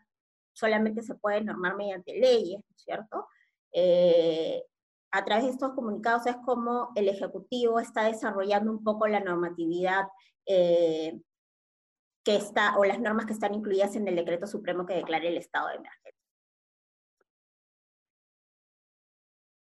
solamente 0.52 1.02
se 1.02 1.14
puede 1.14 1.42
normar 1.42 1.76
mediante 1.76 2.18
leyes, 2.18 2.60
¿cierto? 2.74 3.28
Eh, 3.72 4.64
a 5.10 5.24
través 5.24 5.44
de 5.44 5.50
estos 5.50 5.72
comunicados 5.72 6.26
es 6.26 6.36
como 6.44 6.90
el 6.94 7.08
Ejecutivo 7.08 7.80
está 7.80 8.04
desarrollando 8.04 8.70
un 8.70 8.84
poco 8.84 9.06
la 9.06 9.20
normatividad 9.20 10.06
eh, 10.46 11.20
que 12.24 12.36
está, 12.36 12.76
o 12.76 12.84
las 12.84 13.00
normas 13.00 13.26
que 13.26 13.32
están 13.32 13.54
incluidas 13.54 13.96
en 13.96 14.06
el 14.06 14.16
decreto 14.16 14.46
supremo 14.46 14.84
que 14.84 14.94
declara 14.94 15.26
el 15.26 15.38
estado 15.38 15.68
de 15.68 15.76
emergencia. 15.76 16.12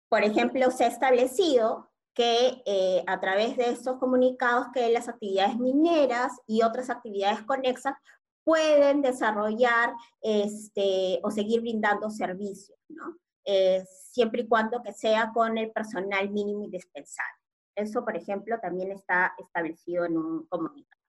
Por 0.09 0.25
ejemplo, 0.25 0.71
se 0.73 0.85
ha 0.85 0.89
establecido 0.89 1.91
que 2.13 2.63
eh, 2.67 3.05
a 3.07 3.21
través 3.21 3.57
de 3.57 3.71
estos 3.71 3.99
comunicados 3.99 4.67
que 4.75 4.91
las 4.91 5.09
actividades 5.09 5.57
mineras 5.57 6.33
y 6.49 6.63
otras 6.63 6.91
actividades 6.91 7.45
conexas 7.45 7.95
pueden 8.43 9.03
desarrollar 9.03 9.95
este, 10.21 11.21
o 11.23 11.31
seguir 11.31 11.61
brindando 11.61 12.11
servicios, 12.11 12.77
¿no? 12.89 13.17
Eh, 13.45 13.85
siempre 14.13 14.43
y 14.43 14.49
cuando 14.49 14.83
que 14.83 14.93
sea 14.93 15.31
con 15.33 15.57
el 15.57 15.71
personal 15.71 16.29
mínimo 16.31 16.65
indispensable. 16.65 17.39
Eso, 17.75 18.05
por 18.05 18.17
ejemplo, 18.17 18.59
también 18.61 18.91
está 18.93 19.35
establecido 19.39 20.05
en 20.05 20.17
un 20.17 20.47
comunicado. 20.47 21.01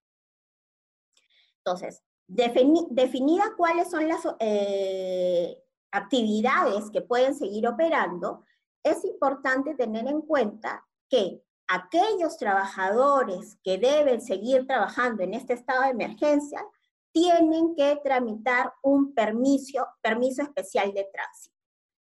Entonces, 1.57 2.01
definida 2.27 3.53
cuáles 3.57 3.89
son 3.89 4.07
las 4.07 4.21
eh, 4.39 5.61
actividades 5.91 6.89
que 6.91 7.01
pueden 7.01 7.35
seguir 7.35 7.67
operando, 7.67 8.45
es 8.83 9.03
importante 9.03 9.75
tener 9.75 10.07
en 10.07 10.21
cuenta 10.21 10.85
que 11.09 11.43
aquellos 11.67 12.37
trabajadores 12.37 13.57
que 13.63 13.77
deben 13.77 14.21
seguir 14.21 14.65
trabajando 14.65 15.23
en 15.23 15.33
este 15.33 15.53
estado 15.53 15.83
de 15.83 15.89
emergencia 15.89 16.65
tienen 17.11 17.75
que 17.75 17.99
tramitar 18.03 18.73
un 18.81 19.13
permiso, 19.13 19.85
permiso 20.01 20.41
especial 20.41 20.93
de 20.93 21.07
tránsito. 21.11 21.50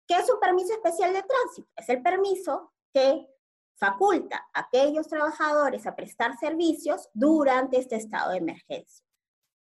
¿Qué 0.06 0.14
es 0.14 0.30
un 0.30 0.38
permiso 0.38 0.72
especial 0.72 1.12
de 1.12 1.22
tránsito? 1.22 1.68
Es 1.76 1.88
el 1.88 2.02
permiso 2.02 2.72
que 2.92 3.28
faculta 3.76 4.46
a 4.54 4.60
aquellos 4.60 5.08
trabajadores 5.08 5.86
a 5.86 5.96
prestar 5.96 6.38
servicios 6.38 7.08
durante 7.12 7.78
este 7.78 7.96
estado 7.96 8.30
de 8.30 8.38
emergencia. 8.38 9.04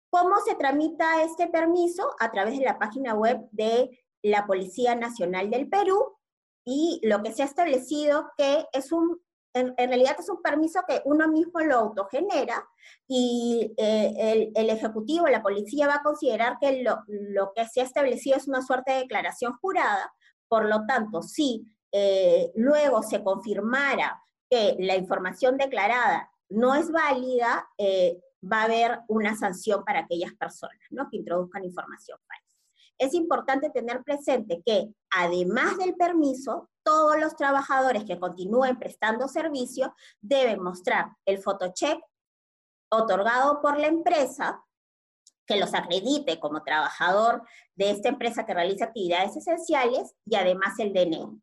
¿Cómo 0.09 0.35
se 0.45 0.55
tramita 0.55 1.23
este 1.23 1.47
permiso? 1.47 2.15
A 2.19 2.31
través 2.31 2.57
de 2.57 2.65
la 2.65 2.77
página 2.77 3.13
web 3.13 3.47
de 3.51 4.05
la 4.21 4.45
Policía 4.45 4.95
Nacional 4.95 5.49
del 5.49 5.69
Perú 5.69 6.17
y 6.65 6.99
lo 7.03 7.21
que 7.21 7.31
se 7.31 7.43
ha 7.43 7.45
establecido 7.45 8.31
que 8.37 8.65
es 8.73 8.91
un, 8.91 9.21
en, 9.53 9.75
realidad 9.77 10.15
es 10.19 10.29
un 10.29 10.41
permiso 10.41 10.81
que 10.87 11.01
uno 11.05 11.27
mismo 11.27 11.59
lo 11.61 11.75
autogenera 11.75 12.67
y 13.07 13.73
eh, 13.77 14.13
el, 14.17 14.51
el, 14.55 14.69
Ejecutivo, 14.69 15.27
la 15.27 15.43
policía 15.43 15.87
va 15.87 15.95
a 15.95 16.03
considerar 16.03 16.57
que 16.59 16.81
lo, 16.81 17.03
lo 17.07 17.53
que 17.53 17.67
se 17.67 17.81
ha 17.81 17.83
establecido 17.83 18.37
es 18.37 18.47
una 18.47 18.61
suerte 18.61 18.93
de 18.93 18.99
declaración 18.99 19.53
jurada 19.53 20.11
por 20.47 20.65
lo 20.65 20.85
tanto, 20.85 21.21
si 21.21 21.65
eh, 21.91 22.51
luego 22.55 23.01
se 23.03 23.23
confirmara 23.23 24.21
que 24.49 24.75
la 24.79 24.95
información 24.95 25.57
declarada 25.57 26.29
no 26.49 26.75
es 26.75 26.91
válida, 26.91 27.67
eh, 27.77 28.19
va 28.43 28.61
a 28.61 28.65
haber 28.65 28.99
una 29.07 29.35
sanción 29.35 29.83
para 29.83 30.01
aquellas 30.01 30.33
personas 30.33 30.77
¿no? 30.89 31.09
que 31.09 31.17
introduzcan 31.17 31.63
información 31.63 32.19
falsa. 32.27 32.43
Es 32.97 33.13
importante 33.13 33.69
tener 33.69 34.03
presente 34.03 34.61
que 34.65 34.93
además 35.11 35.77
del 35.77 35.95
permiso, 35.95 36.69
todos 36.83 37.19
los 37.19 37.35
trabajadores 37.35 38.05
que 38.05 38.19
continúen 38.19 38.77
prestando 38.77 39.27
servicio 39.27 39.93
deben 40.21 40.61
mostrar 40.61 41.09
el 41.25 41.39
photocheck 41.39 41.99
otorgado 42.89 43.61
por 43.61 43.77
la 43.79 43.87
empresa 43.87 44.63
que 45.45 45.57
los 45.57 45.73
acredite 45.73 46.39
como 46.39 46.63
trabajador 46.63 47.43
de 47.75 47.91
esta 47.91 48.09
empresa 48.09 48.45
que 48.45 48.53
realiza 48.53 48.85
actividades 48.85 49.35
esenciales 49.35 50.15
y 50.25 50.35
además 50.35 50.79
el 50.79 50.93
DNI. 50.93 51.41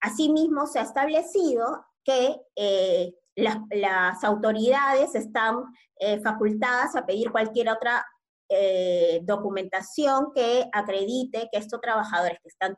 Asimismo, 0.00 0.66
se 0.66 0.78
ha 0.78 0.82
establecido 0.82 1.84
que 2.04 2.36
eh, 2.56 3.12
las, 3.36 4.24
autoridades 4.24 5.14
están 5.14 5.64
eh, 6.00 6.20
facultadas 6.20 6.96
a 6.96 7.06
pedir 7.06 7.30
cualquier 7.30 7.68
otra 7.68 8.04
eh, 8.48 9.20
documentación 9.24 10.32
que 10.34 10.68
acredite 10.72 11.48
que 11.52 11.58
estos 11.58 11.80
trabajadores 11.80 12.38
que 12.42 12.48
están 12.48 12.74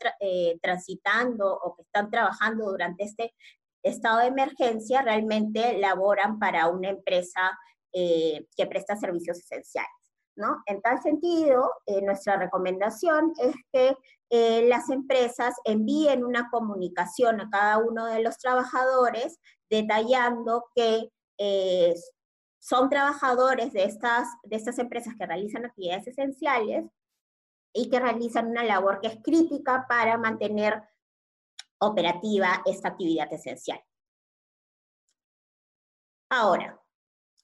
transitando 0.60 1.46
o 1.46 1.76
que 1.76 1.82
están 1.82 2.10
trabajando 2.10 2.70
durante 2.70 3.04
este 3.04 3.34
estado 3.82 4.18
de 4.18 4.26
emergencia 4.26 5.02
realmente 5.02 5.78
laboran 5.78 6.38
para 6.38 6.68
una 6.68 6.88
empresa 6.88 7.56
que 7.92 8.66
presta 8.68 8.96
servicios 8.96 9.38
esenciales. 9.38 9.99
En 10.66 10.80
tal 10.80 11.00
sentido, 11.02 11.72
eh, 11.86 12.02
nuestra 12.02 12.36
recomendación 12.36 13.32
es 13.38 13.54
que 13.72 13.96
eh, 14.30 14.66
las 14.68 14.90
empresas 14.90 15.54
envíen 15.64 16.24
una 16.24 16.48
comunicación 16.50 17.40
a 17.40 17.50
cada 17.50 17.78
uno 17.78 18.06
de 18.06 18.22
los 18.22 18.38
trabajadores 18.38 19.38
detallando 19.68 20.66
que 20.74 21.10
eh, 21.38 21.94
son 22.58 22.88
trabajadores 22.88 23.72
de 23.72 23.84
estas, 23.84 24.28
de 24.44 24.56
estas 24.56 24.78
empresas 24.78 25.14
que 25.18 25.26
realizan 25.26 25.64
actividades 25.64 26.06
esenciales 26.06 26.90
y 27.72 27.88
que 27.88 28.00
realizan 28.00 28.48
una 28.48 28.64
labor 28.64 29.00
que 29.00 29.08
es 29.08 29.18
crítica 29.22 29.86
para 29.88 30.18
mantener 30.18 30.82
operativa 31.78 32.62
esta 32.66 32.88
actividad 32.88 33.32
esencial. 33.32 33.82
Ahora, 36.30 36.80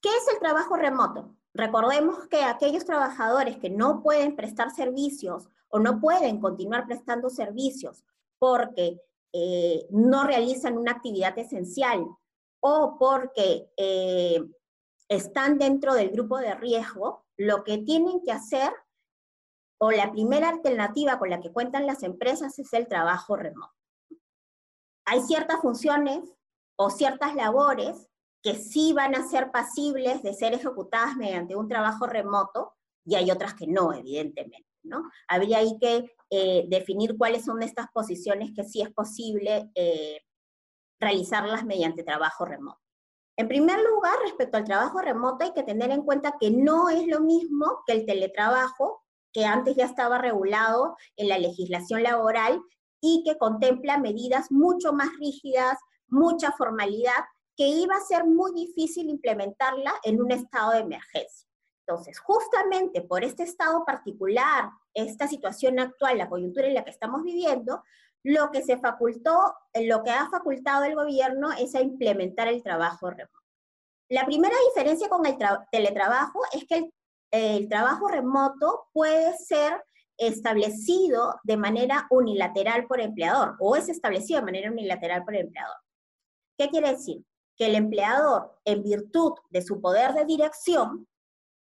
¿qué 0.01 0.09
es 0.09 0.29
el 0.33 0.39
trabajo 0.39 0.77
remoto? 0.77 1.37
Recordemos 1.57 2.27
que 2.29 2.43
aquellos 2.43 2.85
trabajadores 2.85 3.57
que 3.57 3.71
no 3.71 4.03
pueden 4.03 4.37
prestar 4.37 4.71
servicios 4.71 5.49
o 5.69 5.79
no 5.79 6.01
pueden 6.01 6.39
continuar 6.39 6.87
prestando 6.87 7.31
servicios 7.31 8.05
porque 8.39 9.01
eh, 9.33 9.87
no 9.91 10.25
realizan 10.25 10.77
una 10.77 10.93
actividad 10.93 11.39
esencial 11.39 12.07
o 12.61 12.97
porque 12.99 13.71
eh, 13.79 14.45
están 15.09 15.57
dentro 15.57 15.95
del 15.95 16.11
grupo 16.11 16.37
de 16.39 16.55
riesgo, 16.55 17.25
lo 17.39 17.65
que 17.65 17.79
tienen 17.79 18.21
que 18.21 18.33
hacer 18.33 18.71
o 19.79 19.91
la 19.91 20.13
primera 20.13 20.51
alternativa 20.51 21.19
con 21.19 21.31
la 21.31 21.41
que 21.41 21.53
cuentan 21.53 21.87
las 21.87 22.03
empresas 22.03 22.59
es 22.59 22.71
el 22.75 22.87
trabajo 22.87 23.35
remoto. 23.35 23.73
Hay 25.07 25.23
ciertas 25.23 25.63
funciones 25.63 26.21
o 26.77 26.91
ciertas 26.91 27.35
labores 27.35 28.11
que 28.47 28.55
sí 28.55 28.93
van 28.93 29.17
a 29.17 29.27
ser 29.27 29.51
pasibles 29.51 30.23
de 30.23 30.33
ser 30.33 30.55
ejecutadas 30.55 31.17
mediante 31.17 31.57
un 31.57 31.67
trabajo 31.67 32.07
remoto 32.07 32.75
y 33.05 33.17
hay 33.17 33.33
otras 33.33 33.55
que 33.55 33.67
no, 33.67 33.93
evidentemente, 33.93 34.71
¿no? 34.85 35.03
Habría 35.27 35.59
ahí 35.59 35.77
que 35.81 36.15
eh, 36.31 36.65
definir 36.69 37.17
cuáles 37.19 37.45
son 37.45 37.61
estas 37.65 37.89
posiciones 37.93 38.53
que 38.55 38.63
sí 38.63 38.83
es 38.83 38.93
posible 38.93 39.69
eh, 39.75 40.21
realizarlas 41.01 41.65
mediante 41.65 42.05
trabajo 42.05 42.45
remoto. 42.45 42.79
En 43.37 43.49
primer 43.49 43.81
lugar, 43.81 44.15
respecto 44.23 44.59
al 44.59 44.65
trabajo 44.65 45.01
remoto, 45.01 45.45
hay 45.45 45.53
que 45.53 45.65
tener 45.65 45.91
en 45.91 46.03
cuenta 46.03 46.37
que 46.39 46.53
no 46.53 46.89
es 46.89 47.05
lo 47.09 47.23
mismo 47.23 47.83
que 47.85 47.95
el 47.95 48.07
teletrabajo, 48.07 49.03
que 49.33 49.45
antes 49.45 49.75
ya 49.75 49.87
estaba 49.87 50.19
regulado 50.19 50.97
en 51.17 51.31
la 51.31 51.39
legislación 51.39 52.05
laboral 52.05 52.63
y 53.01 53.25
que 53.25 53.39
contempla 53.39 53.99
medidas 53.99 54.53
mucho 54.53 54.93
más 54.93 55.09
rígidas, 55.19 55.79
mucha 56.07 56.53
formalidad 56.53 57.25
que 57.57 57.67
iba 57.67 57.97
a 57.97 58.01
ser 58.01 58.25
muy 58.25 58.53
difícil 58.53 59.09
implementarla 59.09 59.95
en 60.03 60.21
un 60.21 60.31
estado 60.31 60.73
de 60.73 60.81
emergencia. 60.81 61.49
Entonces, 61.87 62.19
justamente 62.19 63.01
por 63.01 63.25
este 63.25 63.45
estado 63.45 63.85
particular, 63.85 64.71
esta 64.93 65.29
situación 65.29 65.79
actual, 65.79 66.19
la 66.19 66.29
coyuntura 66.29 66.67
en 66.67 66.75
la 66.75 66.85
que 66.85 66.91
estamos 66.91 67.23
viviendo, 67.23 67.83
lo 68.25 68.51
que 68.51 68.63
se 68.63 68.77
facultó, 68.79 69.55
lo 69.75 70.03
que 70.03 70.11
ha 70.11 70.29
facultado 70.29 70.85
el 70.85 70.97
gobierno 70.97 71.53
es 71.53 71.75
a 71.75 71.81
implementar 71.81 72.49
el 72.49 72.63
trabajo 72.63 73.09
remoto. 73.11 73.33
La 74.09 74.27
primera 74.27 74.55
diferencia 74.69 75.09
con 75.09 75.25
el 75.27 75.37
teletrabajo 75.71 76.41
es 76.53 76.65
que 76.67 76.77
el, 76.77 76.95
el 77.31 77.69
trabajo 77.69 78.09
remoto 78.09 78.89
puede 78.93 79.37
ser 79.39 79.85
establecido 80.19 81.39
de 81.45 81.57
manera 81.57 82.07
unilateral 82.11 82.87
por 82.87 83.01
empleador 83.01 83.57
o 83.61 83.77
es 83.77 83.89
establecido 83.89 84.41
de 84.41 84.47
manera 84.47 84.71
unilateral 84.71 85.25
por 85.25 85.37
empleador. 85.37 85.77
¿Qué 86.59 86.69
quiere 86.69 86.91
decir? 86.91 87.25
Que 87.57 87.67
el 87.67 87.75
empleador, 87.75 88.59
en 88.65 88.83
virtud 88.83 89.33
de 89.51 89.63
su 89.63 89.81
poder 89.81 90.15
de 90.15 90.25
dirección, 90.25 91.09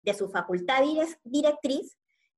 de 0.02 0.14
su 0.14 0.28
facultad 0.28 0.82
directriz, 1.24 1.96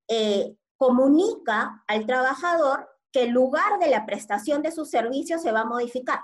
eh, 0.08 0.56
comunica 0.76 1.84
al 1.86 2.06
trabajador 2.06 2.88
que 3.12 3.24
el 3.24 3.30
lugar 3.30 3.78
de 3.78 3.90
la 3.90 4.06
prestación 4.06 4.62
de 4.62 4.70
sus 4.70 4.90
servicios 4.90 5.42
se 5.42 5.52
va 5.52 5.60
a 5.60 5.66
modificar. 5.66 6.20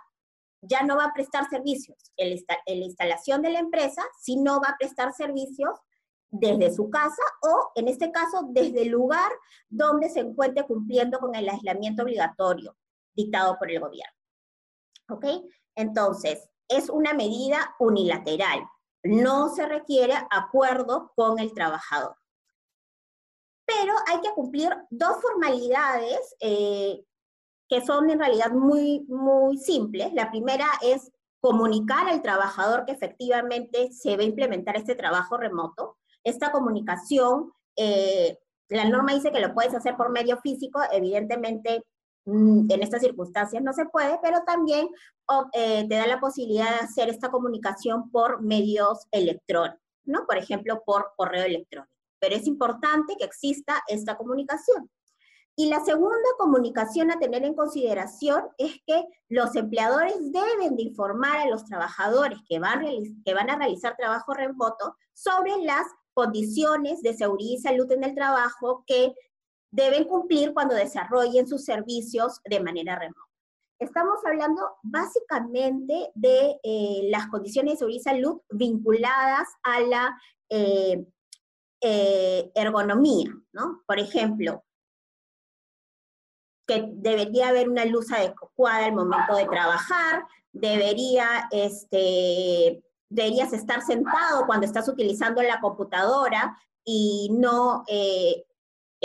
Ya 0.62 0.82
no 0.82 0.96
va 0.96 1.06
a 1.06 1.12
prestar 1.12 1.48
servicios 1.50 1.98
en 2.16 2.30
la 2.80 2.84
instalación 2.84 3.42
de 3.42 3.50
la 3.50 3.58
empresa, 3.58 4.02
sino 4.20 4.60
va 4.60 4.70
a 4.70 4.76
prestar 4.78 5.12
servicios 5.12 5.78
desde 6.30 6.72
su 6.72 6.90
casa 6.90 7.22
o, 7.42 7.70
en 7.74 7.88
este 7.88 8.10
caso, 8.10 8.48
desde 8.50 8.82
el 8.82 8.88
lugar 8.88 9.30
donde 9.68 10.08
se 10.08 10.20
encuentre 10.20 10.66
cumpliendo 10.66 11.18
con 11.18 11.34
el 11.34 11.48
aislamiento 11.48 12.02
obligatorio 12.02 12.76
dictado 13.14 13.56
por 13.58 13.70
el 13.70 13.80
gobierno. 13.80 14.16
¿Ok? 15.10 15.26
Entonces, 15.76 16.48
es 16.68 16.88
una 16.90 17.12
medida 17.12 17.74
unilateral. 17.78 18.66
No 19.02 19.54
se 19.54 19.66
requiere 19.66 20.14
acuerdo 20.30 21.12
con 21.14 21.38
el 21.38 21.52
trabajador. 21.52 22.16
Pero 23.66 23.94
hay 24.06 24.20
que 24.20 24.32
cumplir 24.34 24.74
dos 24.90 25.20
formalidades 25.20 26.34
eh, 26.40 27.04
que 27.68 27.84
son 27.84 28.10
en 28.10 28.18
realidad 28.18 28.50
muy, 28.50 29.04
muy 29.08 29.56
simples. 29.58 30.12
La 30.12 30.30
primera 30.30 30.66
es 30.82 31.10
comunicar 31.40 32.08
al 32.08 32.22
trabajador 32.22 32.84
que 32.84 32.92
efectivamente 32.92 33.92
se 33.92 34.16
va 34.16 34.22
a 34.22 34.26
implementar 34.26 34.76
este 34.76 34.94
trabajo 34.94 35.36
remoto. 35.36 35.98
Esta 36.22 36.52
comunicación, 36.52 37.52
eh, 37.76 38.38
la 38.68 38.88
norma 38.88 39.12
dice 39.12 39.30
que 39.30 39.40
lo 39.40 39.52
puedes 39.52 39.74
hacer 39.74 39.96
por 39.96 40.10
medio 40.10 40.38
físico, 40.38 40.80
evidentemente 40.90 41.84
en 42.26 42.82
estas 42.82 43.02
circunstancias 43.02 43.62
no 43.62 43.72
se 43.72 43.86
puede, 43.86 44.18
pero 44.22 44.42
también 44.46 44.88
eh, 45.52 45.86
te 45.88 45.94
da 45.94 46.06
la 46.06 46.20
posibilidad 46.20 46.70
de 46.70 46.86
hacer 46.86 47.08
esta 47.08 47.30
comunicación 47.30 48.10
por 48.10 48.40
medios 48.40 49.06
electrónicos, 49.10 49.80
¿no? 50.04 50.24
Por 50.26 50.38
ejemplo, 50.38 50.82
por 50.84 51.12
correo 51.16 51.44
electrónico. 51.44 51.92
Pero 52.18 52.36
es 52.36 52.46
importante 52.46 53.16
que 53.18 53.24
exista 53.24 53.82
esta 53.88 54.16
comunicación. 54.16 54.90
Y 55.56 55.68
la 55.68 55.84
segunda 55.84 56.16
comunicación 56.36 57.12
a 57.12 57.18
tener 57.18 57.44
en 57.44 57.54
consideración 57.54 58.42
es 58.58 58.72
que 58.86 59.04
los 59.28 59.54
empleadores 59.54 60.16
deben 60.32 60.74
de 60.74 60.82
informar 60.82 61.36
a 61.36 61.48
los 61.48 61.64
trabajadores 61.64 62.38
que 62.48 62.58
van, 62.58 62.84
que 63.24 63.34
van 63.34 63.50
a 63.50 63.56
realizar 63.56 63.94
trabajo 63.96 64.34
remoto 64.34 64.96
sobre 65.12 65.56
las 65.58 65.86
condiciones 66.12 67.02
de 67.02 67.14
seguridad 67.14 67.52
y 67.52 67.58
salud 67.58 67.90
en 67.92 68.02
el 68.02 68.14
trabajo 68.14 68.82
que 68.86 69.14
deben 69.74 70.04
cumplir 70.04 70.54
cuando 70.54 70.74
desarrollen 70.74 71.48
sus 71.48 71.64
servicios 71.64 72.40
de 72.44 72.60
manera 72.60 72.96
remota. 72.96 73.20
Estamos 73.80 74.18
hablando 74.24 74.62
básicamente 74.84 76.12
de 76.14 76.60
eh, 76.62 77.08
las 77.10 77.26
condiciones 77.26 77.74
de 77.74 77.78
seguridad 77.78 78.00
y 78.00 78.04
salud 78.04 78.40
vinculadas 78.50 79.48
a 79.64 79.80
la 79.80 80.20
eh, 80.48 81.04
eh, 81.80 82.52
ergonomía, 82.54 83.34
¿no? 83.52 83.82
Por 83.84 83.98
ejemplo, 83.98 84.64
que 86.68 86.88
debería 86.92 87.48
haber 87.48 87.68
una 87.68 87.84
luz 87.84 88.12
adecuada 88.12 88.86
al 88.86 88.94
momento 88.94 89.34
de 89.34 89.46
trabajar, 89.46 90.24
debería, 90.52 91.48
este, 91.50 92.80
deberías 93.08 93.52
estar 93.52 93.82
sentado 93.82 94.46
cuando 94.46 94.66
estás 94.66 94.88
utilizando 94.88 95.42
la 95.42 95.60
computadora 95.60 96.56
y 96.84 97.28
no 97.32 97.82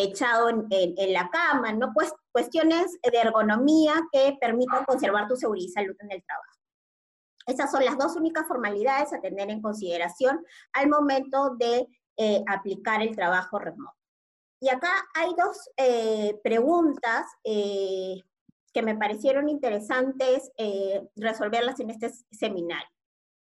echado 0.04 0.50
en, 0.50 1.14
la 1.14 1.30
cama, 1.30 1.72
¿no? 1.74 1.92
Pues 1.94 2.14
cuestiones 2.32 3.00
de 3.02 3.18
ergonomía 3.18 3.94
que 4.12 4.38
permitan 4.40 4.86
conservar 4.86 5.28
tu 5.28 5.36
seguridad 5.36 5.68
y 5.68 5.72
salud 5.72 5.96
en 6.00 6.12
el 6.12 6.24
trabajo. 6.24 6.60
Esas 7.46 7.72
son 7.72 7.84
las 7.84 7.98
dos 7.98 8.16
únicas 8.16 8.48
formalidades 8.48 9.12
a 9.14 9.22
tener 9.22 9.50
en 9.50 9.62
consideración 9.62 10.46
al 10.74 10.88
momento 10.88 11.56
de 11.56 11.88
eh, 12.18 12.44
aplicar 12.48 13.02
el 13.02 13.16
trabajo 13.16 13.58
remoto. 13.58 13.96
Y 14.62 14.70
acá 14.70 14.92
hay 15.16 15.30
dos 15.36 15.70
eh, 15.78 16.40
preguntas 16.44 17.26
eh, 17.44 18.22
que 18.74 18.82
me 18.82 18.96
parecieron 18.96 19.50
interesantes 19.50 20.52
resolverlas 21.16 21.80
en 21.80 21.90
este 21.90 22.12
seminario. 22.32 22.90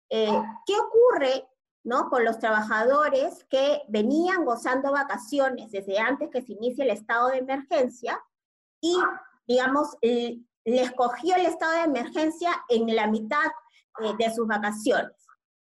¿Qué 0.09 0.73
ocurre 0.79 1.45
¿no? 1.83 2.09
Con 2.09 2.25
los 2.25 2.39
trabajadores 2.39 3.45
que 3.49 3.81
venían 3.87 4.45
gozando 4.45 4.91
vacaciones 4.91 5.71
desde 5.71 5.99
antes 5.99 6.29
que 6.29 6.41
se 6.41 6.53
inicie 6.53 6.83
el 6.83 6.91
estado 6.91 7.29
de 7.29 7.37
emergencia 7.37 8.21
y, 8.81 8.97
digamos, 9.47 9.97
les 10.01 10.91
cogió 10.91 11.35
el 11.35 11.45
estado 11.45 11.73
de 11.73 11.83
emergencia 11.83 12.51
en 12.69 12.95
la 12.95 13.07
mitad 13.07 13.47
eh, 14.01 14.13
de 14.17 14.33
sus 14.33 14.47
vacaciones. 14.47 15.15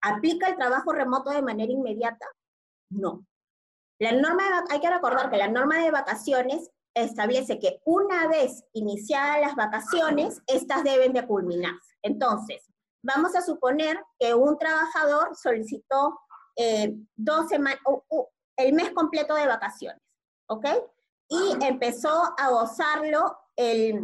¿Aplica 0.02 0.48
el 0.48 0.58
trabajo 0.58 0.94
remoto 0.94 1.30
de 1.32 1.42
manera 1.42 1.72
inmediata? 1.72 2.26
No. 2.90 3.26
La 4.00 4.12
norma, 4.12 4.44
hay 4.70 4.80
que 4.80 4.90
recordar 4.90 5.30
que 5.30 5.38
la 5.38 5.48
norma 5.48 5.80
de 5.80 5.92
vacaciones 5.92 6.70
establece 6.94 7.60
que 7.60 7.80
una 7.86 8.28
vez 8.28 8.64
iniciadas 8.74 9.42
las 9.42 9.56
vacaciones, 9.56 10.42
estas 10.48 10.84
deben 10.84 11.14
de 11.14 11.26
culminarse. 11.26 11.96
Entonces, 12.02 12.68
vamos 13.02 13.36
a 13.36 13.42
suponer 13.42 14.00
que 14.20 14.34
un 14.34 14.58
trabajador 14.58 15.36
solicitó 15.36 16.20
eh, 16.56 16.94
dos 17.16 17.50
semanas, 17.50 17.80
el 18.58 18.74
mes 18.74 18.92
completo 18.92 19.36
de 19.36 19.48
vacaciones, 19.48 20.02
¿ok? 20.48 20.66
Y 21.30 21.66
empezó 21.66 22.34
a 22.38 22.50
gozarlo 22.50 23.38
el 23.56 24.00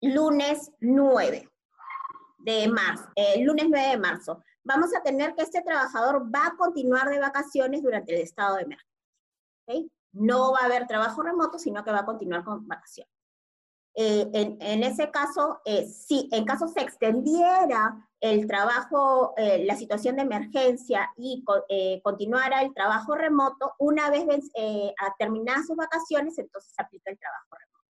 lunes 0.00 0.70
9 0.80 1.48
de 2.38 2.68
marzo, 2.68 3.08
lunes 3.38 3.66
9 3.68 3.88
de 3.88 3.98
marzo. 3.98 4.42
Vamos 4.62 4.94
a 4.94 5.02
tener 5.02 5.34
que 5.34 5.42
este 5.42 5.62
trabajador 5.62 6.32
va 6.34 6.46
a 6.46 6.56
continuar 6.56 7.08
de 7.08 7.18
vacaciones 7.18 7.82
durante 7.82 8.14
el 8.14 8.20
estado 8.20 8.56
de 8.56 8.62
emergencia. 8.62 8.90
¿okay? 9.66 9.90
No 10.12 10.52
va 10.52 10.60
a 10.60 10.64
haber 10.66 10.86
trabajo 10.86 11.22
remoto, 11.22 11.58
sino 11.58 11.82
que 11.82 11.92
va 11.92 12.00
a 12.00 12.06
continuar 12.06 12.44
con 12.44 12.66
vacaciones. 12.66 13.12
Eh, 13.94 14.30
en, 14.32 14.84
ese 14.84 15.10
caso, 15.10 15.60
eh, 15.64 15.84
si 15.86 16.28
en 16.32 16.44
caso 16.44 16.68
se 16.68 16.80
extendiera 16.80 18.08
el 18.20 18.46
trabajo, 18.46 19.34
eh, 19.36 19.64
la 19.66 19.74
situación 19.76 20.16
de 20.16 20.22
emergencia 20.22 21.10
y 21.16 21.44
continuara 22.02 22.62
el 22.62 22.72
trabajo 22.72 23.14
remoto, 23.14 23.74
una 23.78 24.10
vez 24.10 24.26
a 24.26 25.14
terminar 25.18 25.64
sus 25.66 25.76
vacaciones, 25.76 26.38
entonces 26.38 26.72
se 26.74 26.82
aplica 26.82 27.10
el 27.10 27.18
trabajo 27.18 27.56
remoto. 27.58 27.84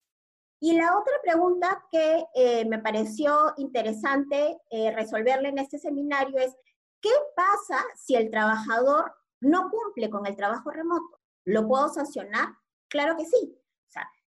Y 0.59 0.73
la 0.73 0.97
otra 0.97 1.13
pregunta 1.23 1.83
que 1.91 2.65
me 2.67 2.79
pareció 2.79 3.53
interesante 3.57 4.57
resolverle 4.93 5.49
en 5.49 5.59
este 5.59 5.79
seminario 5.79 6.37
es, 6.39 6.55
¿qué 7.01 7.11
pasa 7.35 7.83
si 7.95 8.15
el 8.15 8.29
trabajador 8.29 9.13
no 9.39 9.69
cumple 9.69 10.09
con 10.09 10.25
el 10.25 10.35
trabajo 10.35 10.71
remoto? 10.71 11.21
¿Lo 11.45 11.67
puedo 11.67 11.89
sancionar? 11.89 12.49
Claro 12.89 13.15
que 13.15 13.25
sí 13.25 13.57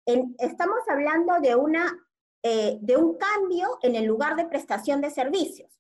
estamos 0.05 0.79
hablando 0.87 1.39
de, 1.39 1.55
una, 1.55 2.07
eh, 2.41 2.77
de 2.81 2.97
un 2.97 3.17
cambio 3.17 3.79
en 3.81 3.95
el 3.95 4.05
lugar 4.05 4.35
de 4.35 4.45
prestación 4.45 5.01
de 5.01 5.09
servicios. 5.09 5.79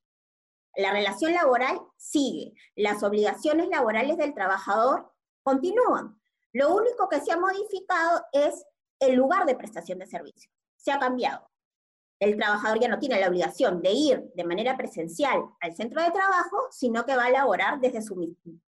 La 0.75 0.91
relación 0.91 1.33
laboral 1.33 1.79
sigue, 1.97 2.53
las 2.75 3.03
obligaciones 3.03 3.69
laborales 3.69 4.17
del 4.17 4.33
trabajador 4.33 5.11
continúan. 5.43 6.19
Lo 6.51 6.75
único 6.75 7.09
que 7.09 7.21
se 7.21 7.31
ha 7.31 7.37
modificado 7.37 8.23
es 8.31 8.65
el 8.99 9.15
lugar 9.15 9.45
de 9.45 9.55
prestación 9.55 9.99
de 9.99 10.07
servicios. 10.07 10.51
Se 10.77 10.91
ha 10.91 10.99
cambiado. 10.99 11.49
El 12.19 12.37
trabajador 12.37 12.79
ya 12.79 12.87
no 12.87 12.99
tiene 12.99 13.19
la 13.19 13.27
obligación 13.27 13.81
de 13.81 13.91
ir 13.91 14.31
de 14.33 14.45
manera 14.45 14.77
presencial 14.77 15.43
al 15.59 15.75
centro 15.75 16.01
de 16.01 16.11
trabajo, 16.11 16.67
sino 16.71 17.05
que 17.05 17.17
va 17.17 17.25
a 17.25 17.31
laborar 17.31 17.81
desde 17.81 18.01
su, 18.01 18.15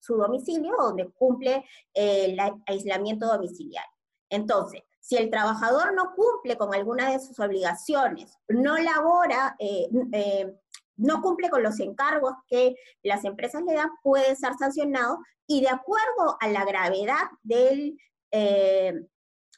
domicilio, 0.09 0.75
donde 0.77 1.09
cumple 1.11 1.63
eh, 1.93 2.25
el 2.25 2.39
aislamiento 2.65 3.27
domiciliario. 3.27 3.89
Entonces, 4.29 4.81
si 5.05 5.17
el 5.17 5.29
trabajador 5.29 5.93
no 5.93 6.15
cumple 6.15 6.57
con 6.57 6.73
alguna 6.73 7.11
de 7.11 7.19
sus 7.19 7.39
obligaciones, 7.39 8.39
no 8.47 8.75
labora, 8.75 9.55
eh, 9.59 9.87
eh, 10.13 10.51
no 10.97 11.21
cumple 11.21 11.51
con 11.51 11.61
los 11.61 11.79
encargos 11.79 12.33
que 12.47 12.75
las 13.03 13.23
empresas 13.23 13.61
le 13.61 13.75
dan, 13.75 13.91
puede 14.01 14.35
ser 14.35 14.55
sancionado 14.57 15.19
y 15.45 15.61
de 15.61 15.69
acuerdo 15.69 16.37
a 16.39 16.47
la 16.47 16.65
gravedad 16.65 17.21
del, 17.43 17.99
eh, 18.31 18.95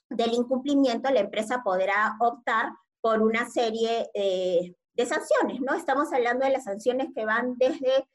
del 0.10 0.33
incumplimiento, 0.33 1.10
la 1.12 1.21
empresa 1.21 1.62
podrá 1.63 2.17
optar 2.19 2.73
por 2.99 3.21
una 3.21 3.49
serie 3.49 4.10
de 4.13 5.05
sanciones, 5.05 5.62
¿no? 5.62 5.75
Estamos 5.75 6.12
hablando 6.12 6.43
de 6.43 6.51
las 6.51 6.65
sanciones 6.65 7.07
que 7.15 7.23
van 7.23 7.55
desde 7.57 8.05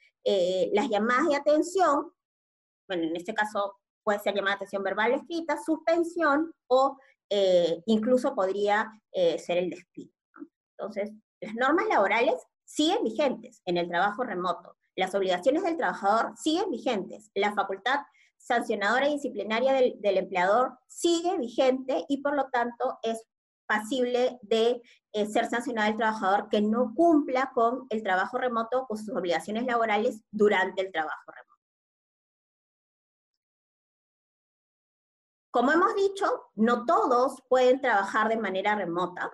las 0.74 0.90
llamadas 0.90 1.28
de 1.28 1.36
atención, 1.36 2.12
bueno, 2.86 3.04
en 3.04 3.16
este 3.16 3.32
caso 3.32 3.78
puede 4.02 4.18
ser 4.18 4.34
llamada 4.34 4.56
de 4.56 4.56
atención 4.56 4.82
verbal 4.82 5.12
escrita, 5.12 5.56
suspensión 5.64 6.52
o 6.66 6.98
eh, 7.34 7.82
incluso 7.86 8.34
podría 8.34 8.92
eh, 9.10 9.38
ser 9.38 9.56
el 9.56 9.70
despido. 9.70 10.12
Entonces, 10.76 11.12
las 11.40 11.54
normas 11.54 11.86
laborales 11.88 12.34
siguen 12.66 13.02
vigentes 13.04 13.62
en 13.64 13.78
el 13.78 13.88
trabajo 13.88 14.22
remoto, 14.22 14.76
las 14.96 15.14
obligaciones 15.14 15.62
del 15.62 15.78
trabajador 15.78 16.34
siguen 16.36 16.70
vigentes, 16.70 17.30
la 17.34 17.54
facultad 17.54 18.00
sancionadora 18.36 19.08
y 19.08 19.14
disciplinaria 19.14 19.72
del, 19.72 20.18
empleador 20.18 20.78
sigue 20.88 21.38
vigente 21.38 22.04
y 22.06 22.20
por 22.20 22.36
lo 22.36 22.50
tanto 22.50 22.98
es 23.02 23.24
pasible 23.66 24.38
de 24.42 24.82
eh, 25.12 25.26
ser 25.26 25.46
sancionado 25.46 25.90
el 25.90 25.96
trabajador 25.96 26.50
que 26.50 26.60
no 26.60 26.92
cumpla 26.94 27.50
con 27.54 27.86
el 27.88 28.02
trabajo 28.02 28.36
remoto 28.36 28.84
o 28.90 28.96
sus 28.96 29.08
obligaciones 29.08 29.64
laborales 29.64 30.20
durante 30.30 30.82
el 30.82 30.92
trabajo 30.92 31.32
remoto. 31.32 31.51
Como 35.52 35.70
hemos 35.70 35.94
dicho, 35.94 36.46
no 36.54 36.86
todos 36.86 37.42
pueden 37.46 37.78
trabajar 37.78 38.30
de 38.30 38.38
manera 38.38 38.74
remota. 38.74 39.30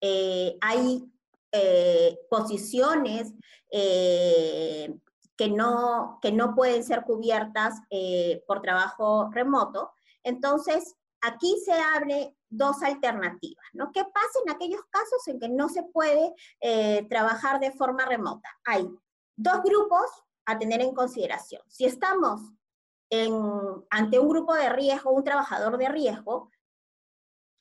Eh, 0.00 0.58
hay 0.60 1.08
eh, 1.52 2.18
posiciones 2.28 3.32
eh, 3.70 4.92
que, 5.36 5.48
no, 5.48 6.18
que 6.20 6.32
no 6.32 6.56
pueden 6.56 6.82
ser 6.82 7.04
cubiertas 7.04 7.78
por 8.48 8.60
trabajo 8.62 9.30
remoto. 9.30 9.92
Entonces, 10.24 10.96
aquí 11.20 11.56
se 11.64 11.74
abre 11.74 12.34
dos 12.48 12.82
alternativas, 12.82 13.64
¿no? 13.72 13.92
¿Qué 13.92 14.02
pasa 14.02 14.40
en 14.44 14.50
aquellos 14.50 14.82
casos 14.90 15.28
en 15.28 15.38
que 15.38 15.48
no 15.48 15.68
se 15.68 15.84
puede 15.84 16.34
trabajar 17.08 17.60
de 17.60 17.70
forma 17.70 18.06
remota? 18.06 18.48
Hay 18.64 18.88
dos 19.36 19.62
grupos 19.62 20.10
a 20.46 20.58
tener 20.58 20.80
en 20.80 20.94
consideración. 20.94 21.62
Si 21.68 21.84
estamos 21.84 22.40
ante 23.10 24.18
un 24.18 24.28
grupo 24.28 24.54
de 24.54 24.68
riesgo, 24.68 25.10
un 25.10 25.24
trabajador 25.24 25.78
de 25.78 25.88
riesgo, 25.88 26.50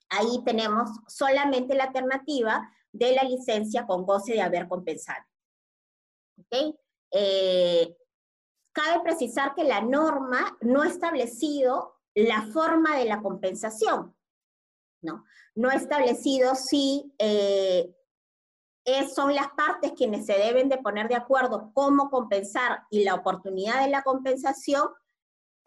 ahí 0.10 0.44
tenemos 0.44 0.90
solamente 1.08 1.76
la 1.76 1.86
alternativa 1.86 2.70
de 2.92 3.14
la 3.14 3.24
licencia 3.24 3.86
con 3.86 4.06
goce 4.06 4.34
de 4.34 4.42
haber 4.42 4.68
compensado. 4.68 5.24
Eh, 7.12 7.98
cabe 8.72 9.02
precisar 9.04 9.56
que 9.56 9.64
la 9.64 9.82
norma 9.82 10.58
no 10.62 10.84
ha 10.84 10.88
establecido 10.88 12.00
la 12.16 12.44
forma 12.54 12.98
de 12.98 13.06
la 13.06 13.22
compensación, 13.22 14.16
¿no? 15.02 15.26
No 15.56 15.70
ha 15.70 15.76
establecido 15.76 16.56
si 16.56 17.14
eh, 17.18 17.94
son 19.14 19.36
las 19.36 19.50
partes 19.50 19.94
quienes 19.94 20.26
se 20.26 20.34
deben 20.34 20.70
de 20.70 20.78
poner 20.78 21.08
de 21.08 21.16
acuerdo 21.16 21.72
cómo 21.74 22.10
compensar 22.10 22.84
y 22.90 23.04
la 23.04 23.16
oportunidad 23.16 23.84
de 23.84 23.90
la 23.90 24.02
compensación 24.02 24.90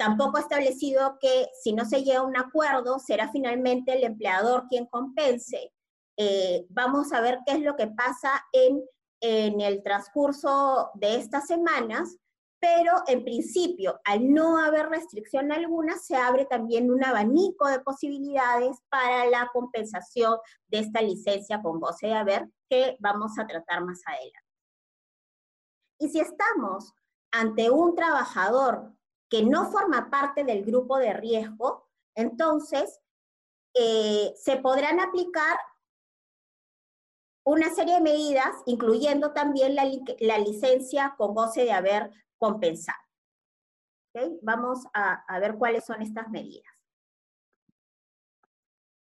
Tampoco 0.03 0.37
ha 0.37 0.41
establecido 0.41 1.17
que 1.21 1.49
si 1.63 1.73
no 1.73 1.85
se 1.85 2.03
llega 2.03 2.19
a 2.19 2.25
un 2.25 2.37
acuerdo, 2.37 2.99
será 2.99 3.31
finalmente 3.31 3.93
el 3.93 4.03
empleador 4.03 4.67
quien 4.69 4.87
compense. 4.87 5.73
Eh, 6.17 6.67
vamos 6.71 7.13
a 7.13 7.21
ver 7.21 7.39
qué 7.47 7.53
es 7.53 7.61
lo 7.61 7.77
que 7.77 7.87
pasa 7.87 8.45
en, 8.53 8.83
en 9.21 9.61
el 9.61 9.81
transcurso 9.85 10.91
de 10.95 11.15
estas 11.15 11.47
semanas, 11.47 12.17
pero 12.59 12.95
en 13.07 13.23
principio, 13.23 14.01
al 14.05 14.35
no 14.35 14.59
haber 14.59 14.89
restricción 14.89 15.53
alguna, 15.53 15.97
se 15.99 16.17
abre 16.17 16.47
también 16.47 16.91
un 16.91 17.05
abanico 17.05 17.69
de 17.69 17.79
posibilidades 17.79 18.79
para 18.89 19.27
la 19.27 19.51
compensación 19.53 20.37
de 20.67 20.81
esta 20.81 21.01
licencia 21.01 21.63
con 21.63 21.79
goce 21.79 22.09
de 22.09 22.15
haber 22.15 22.49
que 22.69 22.97
vamos 22.99 23.39
a 23.39 23.47
tratar 23.47 23.85
más 23.85 24.01
adelante. 24.05 24.51
Y 26.01 26.09
si 26.09 26.19
estamos 26.19 26.93
ante 27.31 27.71
un 27.71 27.95
trabajador 27.95 28.97
que 29.33 29.43
no 29.43 29.73
forma 29.73 30.11
parte 30.11 30.45
del 30.45 30.63
grupo 30.63 30.99
de 30.99 31.15
riesgo, 31.15 31.89
entonces 32.15 33.01
eh, 33.73 34.35
se 34.37 34.59
podrán 34.59 35.01
aplicar 35.01 35.57
una 37.43 37.71
serie 37.71 37.95
de 37.95 38.03
medidas, 38.03 38.55
incluyendo 38.67 39.33
también 39.33 39.75
la, 39.75 40.39
licencia 40.39 41.15
con 41.17 41.35
goce 41.35 41.65
de 41.65 41.73
haber 41.73 42.11
compensado. 42.37 42.99
Vamos 44.43 44.85
a, 44.93 45.25
a, 45.27 45.39
ver 45.39 45.57
cuáles 45.57 45.87
son 45.87 46.03
estas 46.03 46.29
medidas. 46.29 46.71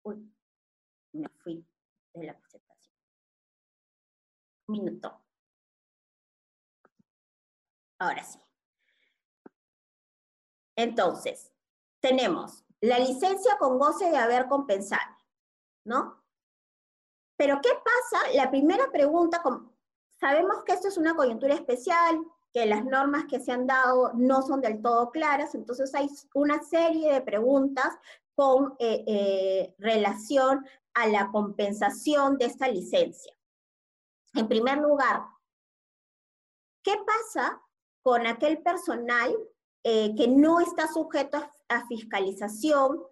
Uy, 0.02 0.30
me 1.12 1.30
fui 1.30 1.66
de 2.12 2.26
la 2.26 2.38
presentación. 2.38 2.94
Un 4.68 4.72
minuto. 4.72 5.24
Ahora 7.98 8.22
sí. 8.22 8.38
Entonces, 10.81 11.53
tenemos 12.01 12.64
la 12.81 12.99
licencia 12.99 13.59
con 13.59 13.79
goce 13.79 14.11
de 14.11 14.16
haber 14.16 14.47
compensado, 14.47 15.14
¿no? 15.85 16.25
Pero 17.37 17.61
¿qué 17.62 17.69
pasa? 17.69 18.33
La 18.33 18.51
primera 18.51 18.90
pregunta, 18.90 19.43
sabemos 20.19 20.64
que 20.64 20.73
esto 20.73 20.88
es 20.88 20.97
una 20.97 21.14
coyuntura 21.14 21.53
especial, 21.53 22.25
que 22.51 22.64
las 22.64 22.83
normas 22.83 23.27
que 23.27 23.40
se 23.40 23.53
han 23.53 23.66
dado 23.66 24.12
no 24.14 24.40
son 24.40 24.62
del 24.62 24.81
todo 24.81 25.11
claras, 25.11 25.55
entonces 25.55 25.95
hay 25.95 26.09
una 26.33 26.62
serie 26.62 27.12
de 27.12 27.21
preguntas 27.21 27.99
con 28.35 28.75
eh, 28.79 29.05
eh, 29.07 29.75
relación 29.77 30.66
a 30.95 31.09
la 31.09 31.31
compensación 31.31 32.38
de 32.38 32.47
esta 32.47 32.69
licencia. 32.69 33.35
En 34.33 34.49
primer 34.49 34.79
lugar, 34.79 35.27
¿qué 36.83 36.97
pasa 37.07 37.61
con 38.01 38.27
aquel 38.27 38.62
personal 38.62 39.37
eh, 39.85 40.14
que 40.14 40.29
no 40.29 40.61
está 40.61 40.87
sujeto 40.88 41.38
a, 41.69 41.87
fiscalización, 41.87 43.03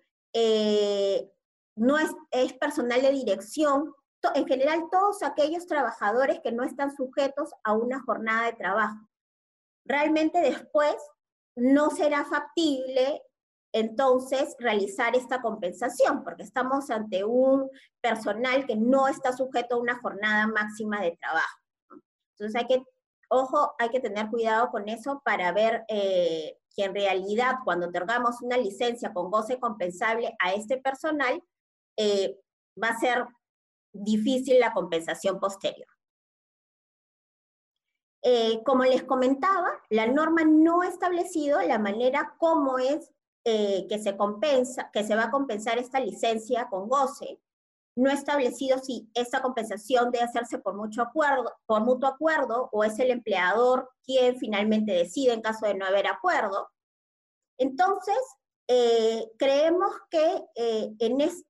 no 1.77 1.99
es, 1.99 2.11
es 2.31 2.53
personal 2.55 3.03
de 3.03 3.13
dirección, 3.13 3.95
en 4.35 4.47
general 4.47 4.85
todos 4.91 5.23
aquellos 5.23 5.67
trabajadores 5.67 6.41
que 6.43 6.53
no 6.53 6.65
están 6.65 6.95
sujetos 6.95 7.51
a 7.65 7.73
una 7.73 8.01
jornada 8.03 8.47
de 8.47 8.53
trabajo? 8.55 9.09
realmente 9.89 10.41
después 10.41 10.97
no 11.57 11.91
será 11.91 12.25
factible 12.25 13.23
entonces 13.73 14.55
realizar 14.59 15.17
esta 15.17 15.41
compensación, 15.41 16.23
porque 16.25 16.43
estamos 16.43 16.91
ante 16.91 17.25
un 17.25 17.69
personal 18.01 18.67
que 18.67 18.77
no 18.77 19.09
está 19.09 19.33
sujeto 19.33 19.75
a 19.75 19.81
una 19.81 19.99
jornada 19.99 20.47
máxima 20.47 21.01
de 21.01 21.19
trabajo. 21.21 21.59
Entonces 22.33 22.55
hay 22.61 22.67
que, 22.67 22.85
ojo, 23.29 23.75
hay 23.79 23.91
que 23.91 24.01
tener 24.01 24.29
cuidado 24.29 24.71
con 24.71 24.89
eso 24.89 25.21
para 25.25 25.53
ver 25.53 25.85
eh, 25.89 26.59
que 26.75 26.85
en 26.85 26.95
realidad 26.95 27.57
cuando 27.65 27.89
otorgamos 27.89 28.41
una 28.43 28.57
licencia 28.57 29.13
con 29.13 29.31
goce 29.31 29.59
compensable 29.59 30.35
a 30.39 30.53
este 30.53 30.79
personal, 30.79 31.43
eh, 31.97 32.39
va 32.83 32.89
a 32.89 32.99
ser 32.99 33.27
difícil 33.93 34.61
la 34.61 34.73
compensación 34.73 35.41
posterior. 35.41 35.89
Eh, 38.23 38.63
como 38.65 38.85
les 38.85 39.05
comentaba, 39.05 39.71
la 39.91 40.07
norma 40.07 40.43
no 40.45 40.83
ha 40.83 40.89
establecido 40.89 41.61
la 41.63 41.79
manera 41.79 42.35
como 42.39 42.79
es 42.79 43.13
eh, 43.45 43.87
que 43.89 43.99
se 43.99 44.17
compensa, 44.17 44.91
que 44.93 45.05
se 45.05 45.15
va 45.15 45.25
a 45.25 45.31
compensar 45.31 45.79
esta 45.79 46.01
licencia 46.01 46.69
con 46.69 46.89
goce. 46.89 47.41
No 47.99 48.13
establecido 48.13 48.79
si 48.79 49.11
esta 49.13 49.43
compensación 49.43 50.13
debe 50.13 50.25
hacerse 50.25 50.61
por, 50.61 50.77
mucho 50.77 51.03
acuerdo, 51.03 51.53
por 51.67 51.83
mutuo 51.83 52.09
acuerdo 52.09 52.69
o 52.71 52.85
es 52.85 52.97
el 53.01 53.11
empleador 53.11 53.91
quien 54.05 54.39
finalmente 54.39 54.93
decide 54.93 55.33
en 55.33 55.43
caso 55.43 55.67
de 55.67 55.75
no 55.75 55.85
haber 55.85 56.07
acuerdo. 56.07 56.71
Entonces, 57.59 58.17
eh, 58.69 59.29
creemos 59.37 59.91
que 60.11 60.45
en 60.55 61.21
es, 61.21 61.43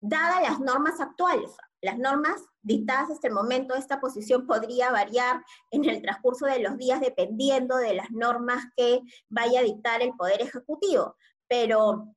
dadas 0.00 0.42
las 0.42 0.58
normas 0.58 1.00
actuales, 1.00 1.52
las 1.80 1.98
normas 1.98 2.42
dictadas 2.60 3.12
hasta 3.12 3.28
el 3.28 3.34
momento, 3.34 3.76
esta 3.76 4.00
posición 4.00 4.48
podría 4.48 4.90
variar 4.90 5.44
en 5.70 5.88
el 5.88 6.02
transcurso 6.02 6.46
de 6.46 6.58
los 6.58 6.76
días 6.78 7.00
dependiendo 7.00 7.76
de 7.76 7.94
las 7.94 8.10
normas 8.10 8.64
que 8.76 9.02
vaya 9.28 9.60
a 9.60 9.64
dictar 9.64 10.02
el 10.02 10.14
Poder 10.16 10.42
Ejecutivo. 10.42 11.14
Pero 11.46 12.12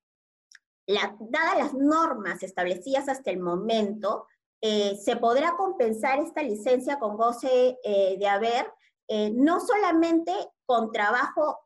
dadas 0.87 1.57
las 1.57 1.73
normas 1.73 2.43
establecidas 2.43 3.09
hasta 3.09 3.31
el 3.31 3.39
momento, 3.39 4.27
eh, 4.61 4.97
se 4.97 5.15
podrá 5.17 5.55
compensar 5.55 6.19
esta 6.19 6.41
licencia 6.41 6.99
con 6.99 7.17
goce 7.17 7.77
eh, 7.83 8.17
de 8.17 8.27
haber, 8.27 8.71
eh, 9.07 9.31
no 9.31 9.59
solamente 9.59 10.31
con 10.65 10.91
trabajo 10.91 11.59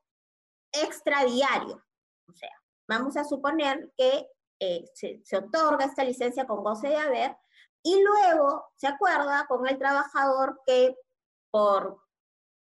extradiario, 0.71 1.83
o 2.27 2.33
sea, 2.33 2.51
vamos 2.87 3.15
a 3.17 3.23
suponer 3.23 3.91
que 3.97 4.27
se, 4.93 5.21
se 5.23 5.37
otorga 5.37 5.85
esta 5.85 6.03
licencia 6.03 6.45
con 6.45 6.63
goce 6.63 6.89
de 6.89 6.97
haber, 6.97 7.37
y 7.81 8.03
luego 8.03 8.69
se 8.75 8.87
acuerda 8.87 9.45
con 9.47 9.65
el 9.67 9.77
trabajador 9.77 10.61
que 10.65 10.97
por 11.49 12.03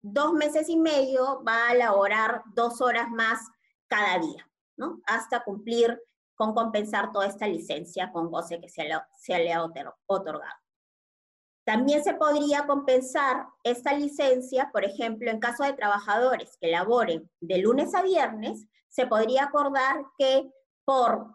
dos 0.01 0.33
meses 0.33 0.69
y 0.69 0.77
medio 0.77 1.43
va 1.43 1.69
a 1.69 1.75
laborar 1.75 2.43
dos 2.53 2.79
horas 2.79 3.09
más 3.09 3.41
cada 3.87 4.19
día, 4.19 4.49
¿no? 4.77 5.01
Hasta 5.05 5.43
cumplir 5.43 6.01
con 6.39 6.53
compensar 6.53 7.11
toda 7.11 7.27
esta 7.27 7.47
licencia 7.47 8.13
con 8.13 8.31
goce 8.31 8.61
que 8.61 8.69
se 8.69 8.85
le, 8.85 9.53
ha 9.53 9.63
otorgado. 10.05 10.55
También 11.65 12.01
se 12.01 12.13
podría 12.13 12.65
compensar 12.65 13.45
esta 13.61 13.91
licencia, 13.91 14.69
por 14.71 14.85
ejemplo, 14.85 15.29
en 15.29 15.41
caso 15.41 15.65
de 15.65 15.73
trabajadores 15.73 16.57
que 16.61 16.71
laboren 16.71 17.29
de 17.41 17.57
lunes 17.57 17.93
a 17.93 18.03
viernes, 18.03 18.65
se 18.87 19.05
podría 19.05 19.43
acordar 19.43 20.05
que 20.17 20.49
por 20.85 21.27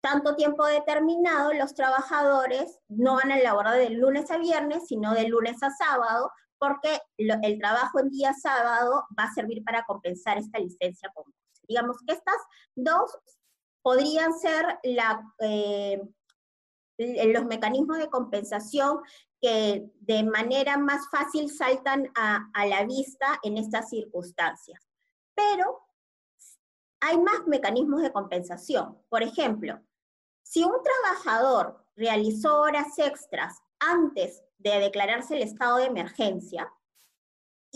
tanto 0.00 0.34
tiempo 0.36 0.64
determinado, 0.64 1.52
los 1.52 1.74
trabajadores 1.74 2.80
no 2.88 3.16
van 3.16 3.32
a 3.32 3.38
laborar 3.38 3.74
de 3.74 3.90
lunes 3.90 4.30
a 4.30 4.38
viernes, 4.38 4.86
sino 4.86 5.12
de 5.12 5.28
lunes 5.28 5.62
a 5.62 5.68
sábado, 5.70 6.32
porque 6.58 6.98
el 7.18 7.58
trabajo 7.58 8.00
en 8.00 8.08
día 8.08 8.32
sábado 8.32 9.04
va 9.18 9.24
a 9.24 9.34
servir 9.34 9.62
para 9.64 9.84
compensar 9.84 10.38
esta 10.38 10.58
licencia 10.58 11.10
con 11.14 11.24
Digamos 11.68 11.96
que 12.06 12.14
estas 12.14 12.36
dos 12.76 13.18
podrían 13.86 14.36
ser 14.36 14.80
eh, 14.82 16.02
los 16.98 17.44
mecanismos 17.44 17.98
de 17.98 18.10
compensación 18.10 18.98
que 19.40 19.88
de 20.00 20.24
manera 20.24 20.76
más 20.76 21.08
fácil 21.08 21.48
saltan 21.48 22.10
a, 22.16 22.50
a 22.52 22.66
la 22.66 22.82
vista 22.82 23.38
en 23.44 23.58
estas 23.58 23.88
circunstancias. 23.90 24.84
Pero 25.36 25.86
hay 26.98 27.16
más 27.18 27.46
mecanismos 27.46 28.02
de 28.02 28.10
compensación. 28.10 29.00
Por 29.08 29.22
ejemplo, 29.22 29.80
si 30.42 30.64
un 30.64 30.82
trabajador 30.82 31.86
realizó 31.94 32.62
horas 32.62 32.98
extras 32.98 33.62
antes 33.78 34.42
de 34.58 34.80
declararse 34.80 35.36
el 35.36 35.42
estado 35.42 35.76
de 35.76 35.84
emergencia 35.84 36.72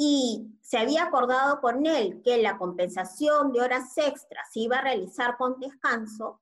y 0.03 0.59
se 0.63 0.79
había 0.79 1.03
acordado 1.03 1.61
con 1.61 1.85
él 1.85 2.23
que 2.25 2.41
la 2.41 2.57
compensación 2.57 3.53
de 3.53 3.61
horas 3.61 3.99
extras 3.99 4.51
se 4.51 4.61
iba 4.61 4.79
a 4.79 4.81
realizar 4.81 5.37
con 5.37 5.61
descanso, 5.61 6.41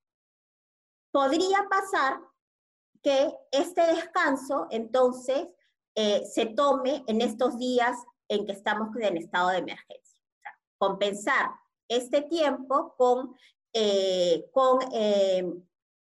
podría 1.11 1.67
pasar 1.69 2.21
que 3.03 3.35
este 3.51 3.85
descanso 3.85 4.69
entonces 4.71 5.49
eh, 5.97 6.25
se 6.33 6.47
tome 6.47 7.03
en 7.09 7.21
estos 7.21 7.59
días 7.59 7.97
en 8.29 8.47
que 8.47 8.53
estamos 8.53 8.95
en 8.95 9.17
estado 9.17 9.49
de 9.49 9.59
emergencia. 9.59 10.23
compensar 10.77 11.51
este 11.89 12.23
tiempo 12.23 12.95
con, 12.97 13.35
eh, 13.73 14.49
con 14.53 14.79
eh, 14.93 15.53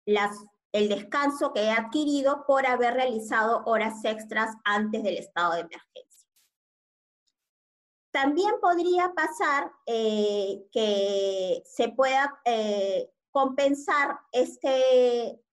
el 0.08 0.90
descanso 0.90 1.54
que 1.54 1.66
he 1.66 1.72
adquirido 1.72 2.46
por 2.48 2.66
haber 2.66 2.96
realizado 2.96 3.62
horas 3.66 4.04
extras 4.06 4.56
antes 4.64 5.04
del 5.04 5.18
estado 5.18 5.54
de 5.54 5.60
emergencia. 5.60 6.13
También 8.14 8.60
podría 8.62 9.12
pasar 9.16 9.72
eh, 9.88 10.68
que 10.72 11.64
se 11.66 11.90
pueda 11.90 12.40
eh, 12.46 13.12
compensar 13.32 14.20
este, 14.32 15.44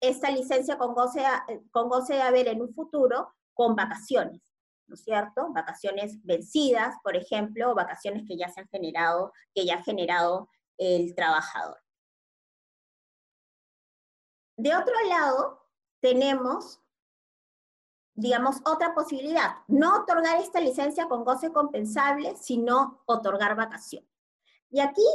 esta 0.00 0.30
licencia 0.30 0.78
con 0.78 0.94
goce, 0.94 1.24
con 1.72 1.88
goce 1.88 2.14
de 2.14 2.22
haber 2.22 2.46
en 2.46 2.62
un 2.62 2.72
futuro 2.72 3.34
con 3.52 3.74
vacaciones, 3.74 4.40
¿no 4.86 4.94
es 4.94 5.02
cierto? 5.02 5.52
Vacaciones 5.52 6.24
vencidas, 6.24 6.94
por 7.02 7.16
ejemplo, 7.16 7.72
o 7.72 7.74
vacaciones 7.74 8.22
que 8.28 8.36
ya 8.36 8.48
se 8.48 8.60
han 8.60 8.68
generado, 8.68 9.32
que 9.52 9.66
ya 9.66 9.78
ha 9.78 9.82
generado 9.82 10.48
el 10.78 11.16
trabajador. 11.16 11.78
De 14.56 14.72
otro 14.76 14.94
lado, 15.08 15.66
tenemos, 16.00 16.80
digamos, 18.16 18.56
otra 18.64 18.94
posibilidad, 18.94 19.56
no 19.68 20.00
otorgar 20.00 20.40
esta 20.40 20.58
licencia 20.58 21.06
con 21.06 21.24
goce 21.24 21.52
compensable, 21.52 22.34
sino 22.36 23.02
otorgar 23.06 23.54
vacaciones. 23.54 24.08
Y 24.70 24.80
aquí 24.80 25.06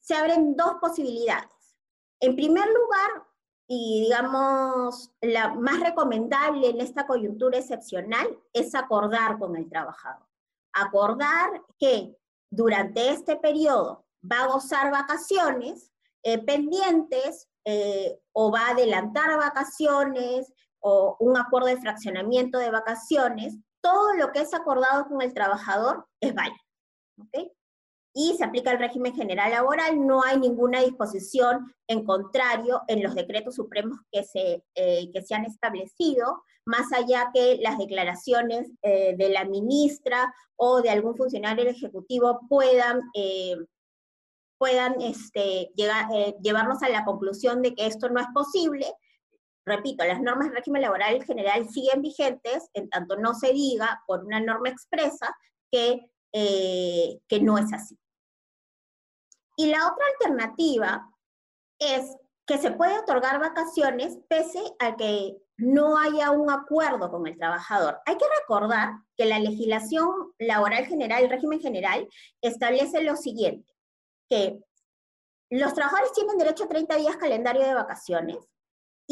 se 0.00 0.14
abren 0.14 0.56
dos 0.56 0.74
posibilidades. 0.80 1.76
En 2.18 2.34
primer 2.34 2.66
lugar, 2.66 3.26
y 3.66 4.00
digamos, 4.00 5.12
la 5.20 5.54
más 5.54 5.80
recomendable 5.80 6.70
en 6.70 6.80
esta 6.80 7.06
coyuntura 7.06 7.58
excepcional 7.58 8.26
es 8.52 8.74
acordar 8.74 9.38
con 9.38 9.54
el 9.54 9.68
trabajador. 9.68 10.26
Acordar 10.72 11.62
que 11.78 12.16
durante 12.50 13.10
este 13.10 13.36
periodo 13.36 14.04
va 14.30 14.40
a 14.42 14.46
gozar 14.48 14.90
vacaciones 14.90 15.92
eh, 16.22 16.38
pendientes 16.38 17.48
eh, 17.64 18.20
o 18.32 18.50
va 18.50 18.60
a 18.60 18.70
adelantar 18.70 19.36
vacaciones 19.36 20.52
o 20.80 21.16
un 21.20 21.36
acuerdo 21.36 21.68
de 21.68 21.80
fraccionamiento 21.80 22.58
de 22.58 22.70
vacaciones, 22.70 23.56
todo 23.80 24.14
lo 24.14 24.32
que 24.32 24.40
es 24.40 24.54
acordado 24.54 25.06
con 25.06 25.22
el 25.22 25.32
trabajador 25.32 26.06
es 26.20 26.34
válido. 26.34 26.58
Y 28.12 28.34
se 28.36 28.44
aplica 28.44 28.72
el 28.72 28.78
régimen 28.78 29.14
general 29.14 29.52
laboral, 29.52 30.04
no 30.04 30.22
hay 30.22 30.38
ninguna 30.38 30.80
disposición 30.80 31.72
en 31.86 32.04
contrario 32.04 32.82
en 32.88 33.02
los 33.02 33.14
decretos 33.14 33.54
supremos 33.54 33.98
que 34.10 34.24
se, 34.24 34.64
eh, 34.74 35.10
que 35.12 35.22
se 35.22 35.34
han 35.34 35.44
establecido, 35.44 36.42
más 36.66 36.92
allá 36.92 37.30
que 37.32 37.58
las 37.62 37.78
declaraciones 37.78 38.70
eh, 38.82 39.14
de 39.16 39.28
la 39.28 39.44
ministra 39.44 40.34
o 40.56 40.82
de 40.82 40.90
algún 40.90 41.16
funcionario 41.16 41.68
Ejecutivo 41.68 42.40
puedan 42.48 43.00
puedan 44.60 45.00
este, 45.00 45.72
llegar, 45.74 46.06
eh, 46.12 46.36
llevarnos 46.42 46.82
a 46.82 46.90
la 46.90 47.06
conclusión 47.06 47.62
de 47.62 47.74
que 47.74 47.86
esto 47.86 48.10
no 48.10 48.20
es 48.20 48.26
posible. 48.34 48.86
Repito, 49.66 50.04
las 50.04 50.20
normas 50.20 50.46
del 50.46 50.56
régimen 50.56 50.82
laboral 50.82 51.22
general 51.24 51.68
siguen 51.68 52.02
vigentes, 52.02 52.68
en 52.72 52.88
tanto 52.88 53.16
no 53.16 53.34
se 53.34 53.52
diga 53.52 54.02
por 54.06 54.24
una 54.24 54.40
norma 54.40 54.68
expresa 54.68 55.36
que, 55.70 56.10
eh, 56.32 57.20
que 57.28 57.40
no 57.40 57.58
es 57.58 57.72
así. 57.72 57.98
Y 59.56 59.66
la 59.66 59.86
otra 59.86 60.04
alternativa 60.14 61.10
es 61.78 62.16
que 62.46 62.58
se 62.58 62.72
puede 62.72 62.98
otorgar 62.98 63.38
vacaciones 63.38 64.18
pese 64.28 64.62
a 64.78 64.96
que 64.96 65.36
no 65.58 65.98
haya 65.98 66.30
un 66.30 66.50
acuerdo 66.50 67.10
con 67.10 67.26
el 67.26 67.36
trabajador. 67.36 68.00
Hay 68.06 68.16
que 68.16 68.24
recordar 68.40 68.94
que 69.16 69.26
la 69.26 69.38
legislación 69.38 70.32
laboral 70.38 70.86
general, 70.86 71.24
el 71.24 71.30
régimen 71.30 71.60
general, 71.60 72.08
establece 72.40 73.02
lo 73.02 73.16
siguiente, 73.16 73.70
que 74.30 74.58
los 75.50 75.74
trabajadores 75.74 76.12
tienen 76.12 76.38
derecho 76.38 76.64
a 76.64 76.68
30 76.68 76.96
días 76.96 77.16
calendario 77.16 77.62
de 77.62 77.74
vacaciones 77.74 78.38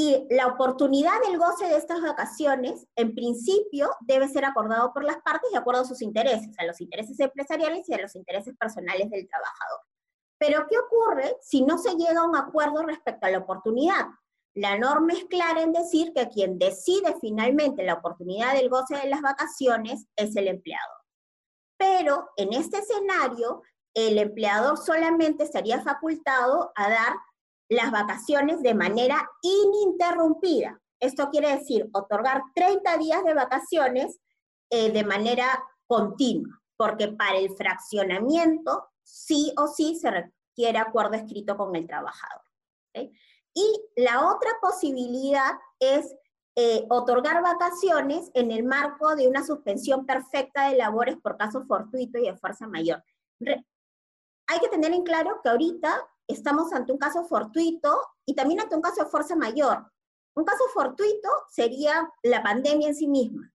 y 0.00 0.28
la 0.30 0.46
oportunidad 0.46 1.20
del 1.26 1.38
goce 1.38 1.66
de 1.66 1.76
estas 1.76 2.00
vacaciones, 2.00 2.86
en 2.94 3.16
principio, 3.16 3.90
debe 3.98 4.28
ser 4.28 4.44
acordado 4.44 4.92
por 4.92 5.02
las 5.02 5.16
partes 5.22 5.50
de 5.50 5.58
acuerdo 5.58 5.80
a 5.80 5.86
sus 5.86 6.02
intereses, 6.02 6.56
a 6.56 6.64
los 6.66 6.80
intereses 6.80 7.18
empresariales 7.18 7.88
y 7.88 7.94
a 7.94 8.00
los 8.00 8.14
intereses 8.14 8.56
personales 8.56 9.10
del 9.10 9.28
trabajador. 9.28 9.80
Pero, 10.38 10.66
¿qué 10.70 10.76
ocurre 10.78 11.36
si 11.42 11.62
no 11.62 11.78
se 11.78 11.96
llega 11.96 12.20
a 12.20 12.28
un 12.28 12.36
acuerdo 12.36 12.84
respecto 12.84 13.26
a 13.26 13.30
la 13.30 13.38
oportunidad? 13.38 14.06
La 14.54 14.78
norma 14.78 15.14
es 15.14 15.24
clara 15.24 15.62
en 15.62 15.72
decir 15.72 16.12
que 16.14 16.28
quien 16.28 16.60
decide 16.60 17.16
finalmente 17.20 17.82
la 17.82 17.94
oportunidad 17.94 18.54
del 18.54 18.68
goce 18.68 18.96
de 18.98 19.08
las 19.08 19.20
vacaciones 19.20 20.06
es 20.14 20.36
el 20.36 20.46
empleado. 20.46 20.94
Pero 21.76 22.28
en 22.36 22.52
este 22.52 22.78
escenario, 22.78 23.62
el 23.94 24.16
empleador 24.18 24.78
solamente 24.78 25.42
estaría 25.42 25.82
facultado 25.82 26.70
a 26.76 26.88
dar 26.88 27.16
las 27.68 27.90
vacaciones 27.90 28.62
de 28.62 28.74
manera 28.74 29.28
ininterrumpida. 29.42 30.80
Esto 31.00 31.28
quiere 31.30 31.56
decir 31.56 31.88
otorgar 31.92 32.42
30 32.54 32.96
días 32.98 33.24
de 33.24 33.34
vacaciones 33.34 34.18
eh, 34.70 34.90
de 34.90 35.04
manera 35.04 35.62
continua, 35.86 36.60
porque 36.76 37.08
para 37.08 37.38
el 37.38 37.50
fraccionamiento 37.56 38.88
sí 39.02 39.52
o 39.56 39.66
sí 39.68 39.96
se 39.96 40.10
requiere 40.10 40.78
acuerdo 40.78 41.14
escrito 41.14 41.56
con 41.56 41.74
el 41.76 41.86
trabajador. 41.86 42.42
Y 43.54 43.84
la 43.96 44.28
otra 44.28 44.50
posibilidad 44.60 45.52
es 45.78 46.14
eh, 46.56 46.86
otorgar 46.90 47.42
vacaciones 47.42 48.30
en 48.34 48.50
el 48.50 48.64
marco 48.64 49.14
de 49.14 49.28
una 49.28 49.44
suspensión 49.44 50.06
perfecta 50.06 50.68
de 50.68 50.76
labores 50.76 51.16
por 51.16 51.36
caso 51.36 51.64
fortuito 51.66 52.18
y 52.18 52.22
de 52.22 52.36
fuerza 52.36 52.66
mayor. 52.66 53.02
hay 53.40 54.60
que 54.60 54.68
tener 54.68 54.92
en 54.92 55.04
claro 55.04 55.40
que 55.42 55.50
ahorita 55.50 56.04
estamos 56.28 56.72
ante 56.72 56.92
un 56.92 56.98
caso 56.98 57.24
fortuito 57.24 57.98
y 58.24 58.34
también 58.34 58.60
ante 58.60 58.76
un 58.76 58.82
caso 58.82 59.02
de 59.02 59.10
fuerza 59.10 59.34
mayor. 59.34 59.90
Un 60.34 60.44
caso 60.44 60.64
fortuito 60.72 61.28
sería 61.50 62.08
la 62.22 62.42
pandemia 62.42 62.88
en 62.88 62.94
sí 62.94 63.08
misma. 63.08 63.52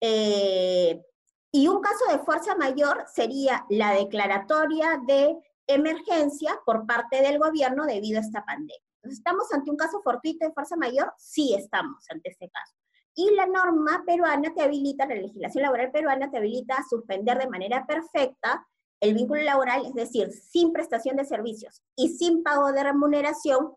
Eh, 0.00 1.04
y 1.52 1.68
un 1.68 1.80
caso 1.80 2.06
de 2.10 2.18
fuerza 2.18 2.56
mayor 2.56 3.04
sería 3.12 3.66
la 3.68 3.92
declaratoria 3.92 5.00
de 5.06 5.36
emergencia 5.66 6.58
por 6.64 6.86
parte 6.86 7.20
del 7.20 7.38
gobierno 7.38 7.84
debido 7.86 8.18
a 8.18 8.22
esta 8.22 8.44
pandemia. 8.44 8.82
Entonces, 8.96 9.18
¿estamos 9.18 9.52
ante 9.52 9.70
un 9.70 9.76
caso 9.76 10.00
fortuito 10.02 10.46
de 10.46 10.52
fuerza 10.52 10.76
mayor? 10.76 11.12
Sí 11.18 11.54
estamos 11.54 12.04
ante 12.10 12.30
este 12.30 12.48
caso. 12.48 12.74
Y 13.14 13.30
la 13.34 13.46
norma 13.46 14.02
peruana 14.06 14.52
te 14.54 14.62
habilita, 14.62 15.06
la 15.06 15.14
legislación 15.14 15.62
laboral 15.62 15.92
peruana 15.92 16.30
te 16.30 16.38
habilita 16.38 16.76
a 16.76 16.88
suspender 16.88 17.38
de 17.38 17.48
manera 17.48 17.86
perfecta 17.86 18.66
el 19.00 19.14
vínculo 19.14 19.42
laboral, 19.42 19.86
es 19.86 19.94
decir, 19.94 20.32
sin 20.32 20.72
prestación 20.72 21.16
de 21.16 21.24
servicios 21.24 21.82
y 21.96 22.10
sin 22.10 22.42
pago 22.42 22.72
de 22.72 22.82
remuneración 22.82 23.74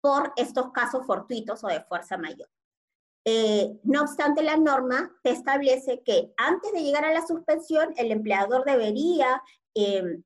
por 0.00 0.32
estos 0.36 0.72
casos 0.72 1.06
fortuitos 1.06 1.62
o 1.64 1.68
de 1.68 1.82
fuerza 1.82 2.16
mayor. 2.16 2.48
Eh, 3.24 3.78
no 3.82 4.02
obstante, 4.02 4.42
la 4.42 4.56
norma 4.56 5.14
establece 5.24 6.02
que 6.02 6.32
antes 6.36 6.72
de 6.72 6.82
llegar 6.82 7.04
a 7.04 7.12
la 7.12 7.26
suspensión, 7.26 7.92
el 7.96 8.10
empleador 8.12 8.64
debería 8.64 9.42
em, 9.74 10.22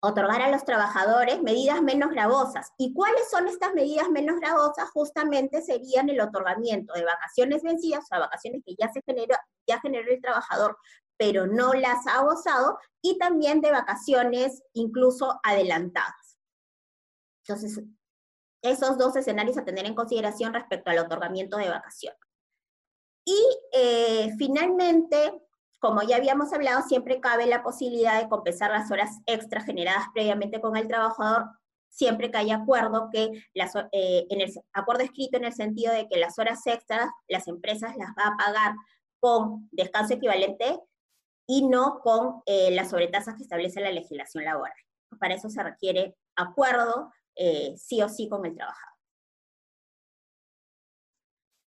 otorgar 0.00 0.42
a 0.42 0.50
los 0.50 0.64
trabajadores 0.64 1.42
medidas 1.42 1.80
menos 1.82 2.10
gravosas. 2.10 2.72
¿Y 2.78 2.92
cuáles 2.92 3.30
son 3.30 3.46
estas 3.46 3.74
medidas 3.74 4.08
menos 4.10 4.40
gravosas? 4.40 4.90
Justamente 4.90 5.62
serían 5.62 6.08
el 6.08 6.20
otorgamiento 6.20 6.94
de 6.94 7.04
vacaciones 7.04 7.62
vencidas, 7.62 8.04
o 8.04 8.06
sea, 8.06 8.18
vacaciones 8.18 8.62
que 8.66 8.74
ya 8.76 8.88
se 8.88 9.02
generó, 9.02 9.36
ya 9.68 9.78
generó 9.80 10.10
el 10.10 10.20
trabajador 10.20 10.76
pero 11.22 11.46
no 11.46 11.72
las 11.72 12.04
ha 12.08 12.20
gozado, 12.24 12.80
y 13.00 13.16
también 13.16 13.60
de 13.60 13.70
vacaciones 13.70 14.60
incluso 14.72 15.38
adelantadas. 15.44 16.36
Entonces, 17.46 17.80
esos 18.60 18.98
dos 18.98 19.14
escenarios 19.14 19.56
a 19.56 19.64
tener 19.64 19.86
en 19.86 19.94
consideración 19.94 20.52
respecto 20.52 20.90
al 20.90 20.98
otorgamiento 20.98 21.58
de 21.58 21.68
vacaciones. 21.68 22.18
Y 23.24 23.38
eh, 23.72 24.32
finalmente, 24.36 25.40
como 25.78 26.02
ya 26.02 26.16
habíamos 26.16 26.52
hablado, 26.52 26.82
siempre 26.88 27.20
cabe 27.20 27.46
la 27.46 27.62
posibilidad 27.62 28.20
de 28.20 28.28
compensar 28.28 28.72
las 28.72 28.90
horas 28.90 29.10
extra 29.26 29.60
generadas 29.60 30.06
previamente 30.12 30.60
con 30.60 30.76
el 30.76 30.88
trabajador, 30.88 31.50
siempre 31.88 32.32
que 32.32 32.38
haya 32.38 32.56
acuerdo 32.56 33.10
que 33.12 33.30
las, 33.54 33.76
eh, 33.92 34.26
en 34.28 34.40
el 34.40 34.52
acuerdo 34.72 35.04
escrito 35.04 35.36
en 35.36 35.44
el 35.44 35.52
sentido 35.52 35.92
de 35.92 36.08
que 36.08 36.18
las 36.18 36.36
horas 36.40 36.66
extras 36.66 37.08
las 37.28 37.46
empresas 37.46 37.96
las 37.96 38.08
va 38.08 38.26
a 38.26 38.36
pagar 38.36 38.74
con 39.20 39.68
descanso 39.70 40.14
equivalente 40.14 40.80
y 41.52 41.60
no 41.68 42.00
con 42.00 42.40
eh, 42.46 42.70
las 42.70 42.88
sobretasas 42.88 43.34
que 43.36 43.42
establece 43.42 43.82
la 43.82 43.92
legislación 43.92 44.42
laboral. 44.42 44.72
Para 45.20 45.34
eso 45.34 45.50
se 45.50 45.62
requiere 45.62 46.16
acuerdo 46.34 47.12
eh, 47.36 47.74
sí 47.76 48.00
o 48.00 48.08
sí 48.08 48.26
con 48.26 48.46
el 48.46 48.54
trabajador. 48.54 48.94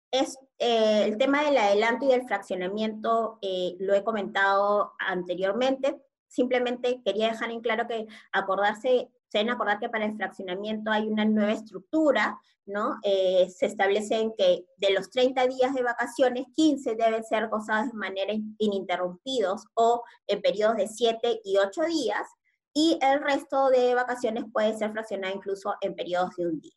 Es, 0.09 0.37
eh, 0.57 1.03
el 1.03 1.17
tema 1.17 1.43
del 1.43 1.57
adelanto 1.57 2.05
y 2.05 2.11
del 2.11 2.25
fraccionamiento 2.25 3.39
lo 3.79 3.93
he 3.93 4.05
comentado 4.05 4.93
anteriormente. 4.99 6.01
Simplemente 6.29 7.01
quería 7.03 7.27
dejar 7.27 7.51
en 7.51 7.59
claro 7.59 7.85
que 7.85 8.07
acordarse 8.31 9.09
se 9.33 9.39
deben 9.39 9.53
acordar 9.55 9.79
que 9.79 9.89
para 9.89 10.05
el 10.05 10.15
fraccionamiento 10.15 10.91
hay 10.91 11.07
una 11.07 11.25
nueva 11.25 11.53
estructura, 11.53 12.39
¿no? 12.67 12.99
Eh, 13.01 13.49
se 13.49 13.65
establece 13.65 14.31
que 14.37 14.63
de 14.77 14.93
los 14.93 15.09
30 15.09 15.47
días 15.47 15.73
de 15.73 15.81
vacaciones, 15.81 16.45
15 16.53 16.93
deben 16.93 17.23
ser 17.23 17.47
gozados 17.47 17.87
de 17.91 17.97
manera 17.97 18.31
ininterrumpidos 18.59 19.65
o 19.73 20.03
en 20.27 20.39
periodos 20.39 20.77
de 20.77 20.87
7 20.87 21.41
y 21.43 21.57
8 21.57 21.81
días, 21.85 22.27
y 22.75 22.99
el 23.01 23.23
resto 23.23 23.69
de 23.69 23.95
vacaciones 23.95 24.45
puede 24.53 24.77
ser 24.77 24.91
fraccionado 24.91 25.35
incluso 25.35 25.73
en 25.81 25.95
periodos 25.95 26.35
de 26.35 26.45
un 26.45 26.59
día. 26.59 26.71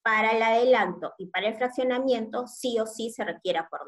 Para 0.00 0.30
el 0.36 0.42
adelanto 0.42 1.14
y 1.18 1.26
para 1.26 1.48
el 1.48 1.56
fraccionamiento, 1.56 2.46
sí 2.46 2.78
o 2.78 2.86
sí 2.86 3.10
se 3.10 3.24
requiere 3.24 3.58
acuerdo 3.58 3.86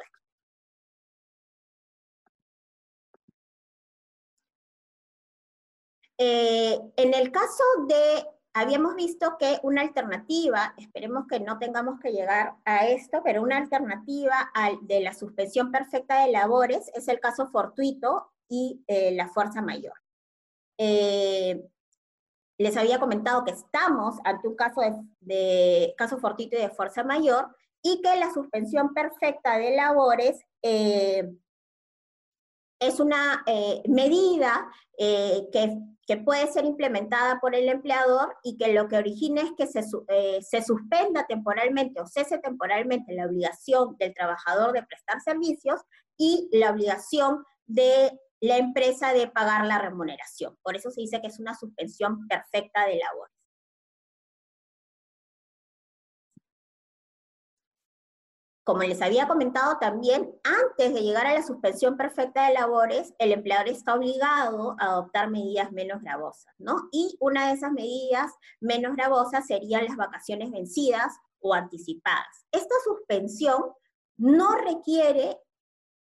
Eh, 6.23 6.79
en 6.97 7.15
el 7.15 7.33
caso 7.33 7.65
de, 7.89 8.27
habíamos 8.53 8.95
visto 8.95 9.39
que 9.39 9.59
una 9.63 9.81
alternativa, 9.81 10.75
esperemos 10.77 11.27
que 11.27 11.41
no 11.41 11.59
tengamos 11.59 11.99
que 11.99 12.13
llegar 12.13 12.57
a 12.67 12.89
esto, 12.89 13.23
pero 13.25 13.43
una 13.43 13.57
alternativa 13.57 14.51
al, 14.53 14.87
de 14.87 15.01
la 15.01 15.15
suspensión 15.15 15.73
perfecta 15.73 16.23
de 16.23 16.31
labores 16.31 16.91
es 16.95 17.09
el 17.09 17.21
caso 17.21 17.49
fortuito 17.49 18.31
y 18.51 18.85
eh, 18.87 19.13
la 19.13 19.29
fuerza 19.29 19.63
mayor. 19.63 19.95
Eh, 20.77 21.67
les 22.59 22.77
había 22.77 23.01
comentado 23.01 23.43
que 23.43 23.53
estamos 23.53 24.17
ante 24.23 24.47
un 24.47 24.57
caso 24.57 24.83
de, 25.21 25.95
caso 25.97 26.19
fortuito 26.19 26.55
y 26.55 26.61
de 26.61 26.69
fuerza 26.69 27.03
mayor 27.03 27.57
y 27.81 28.03
que 28.03 28.15
la 28.17 28.31
suspensión 28.31 28.93
perfecta 28.93 29.57
de 29.57 29.75
labores 29.75 30.39
es 32.81 32.99
una 32.99 33.45
medida 33.87 34.69
que 34.99 35.79
que 36.11 36.17
puede 36.17 36.51
ser 36.51 36.65
implementada 36.65 37.39
por 37.39 37.55
el 37.55 37.69
empleador 37.69 38.37
y 38.43 38.59
que 38.59 38.73
lo 38.73 38.89
que 38.89 38.97
origina 38.97 39.43
es 39.43 39.53
que 39.57 39.69
se, 39.69 39.85
eh, 40.09 40.41
se, 40.43 40.61
suspenda 40.61 41.25
temporalmente 41.25 42.01
o 42.01 42.07
cese 42.09 42.39
temporalmente 42.39 43.15
la 43.15 43.27
obligación 43.27 43.97
del 43.97 44.13
trabajador 44.13 44.73
de 44.73 44.83
prestar 44.83 45.21
servicios 45.21 45.81
y 46.17 46.49
la 46.51 46.73
obligación 46.73 47.45
de 47.67 48.11
la 48.41 48.57
empresa 48.57 49.13
de 49.13 49.29
pagar 49.29 49.67
la 49.67 49.79
remuneración. 49.79 50.59
Por 50.65 50.75
eso 50.75 50.91
se 50.91 51.01
dice 51.01 51.21
que 51.21 51.29
es 51.29 51.39
una 51.39 51.55
suspensión 51.55 52.27
perfecta 52.27 52.87
de 52.87 52.99
labor. 52.99 53.31
Como 58.71 58.85
les 58.85 59.03
había 59.03 59.27
comentado 59.27 59.79
también, 59.81 60.33
antes 60.45 60.95
de 60.95 61.03
llegar 61.03 61.27
a 61.27 61.35
la 61.35 61.43
suspensión 61.43 61.97
perfecta 61.97 62.47
de 62.47 62.55
labores, 62.55 63.13
el 63.19 63.33
empleador 63.33 63.69
está 63.69 63.97
obligado 63.97 64.77
a 64.79 64.93
adoptar 64.93 65.29
medidas 65.29 65.73
menos 65.73 66.01
gravosas, 66.01 66.55
¿no? 66.57 66.89
Y 66.93 67.17
una 67.19 67.49
de 67.49 67.55
esas 67.55 67.73
medidas 67.73 68.31
menos 68.61 68.95
gravosas 68.95 69.45
serían 69.45 69.87
las 69.87 69.97
vacaciones 69.97 70.53
vencidas 70.53 71.17
o 71.41 71.53
anticipadas. 71.53 72.47
Esta 72.53 72.77
suspensión 72.85 73.73
no 74.17 74.55
requiere 74.55 75.41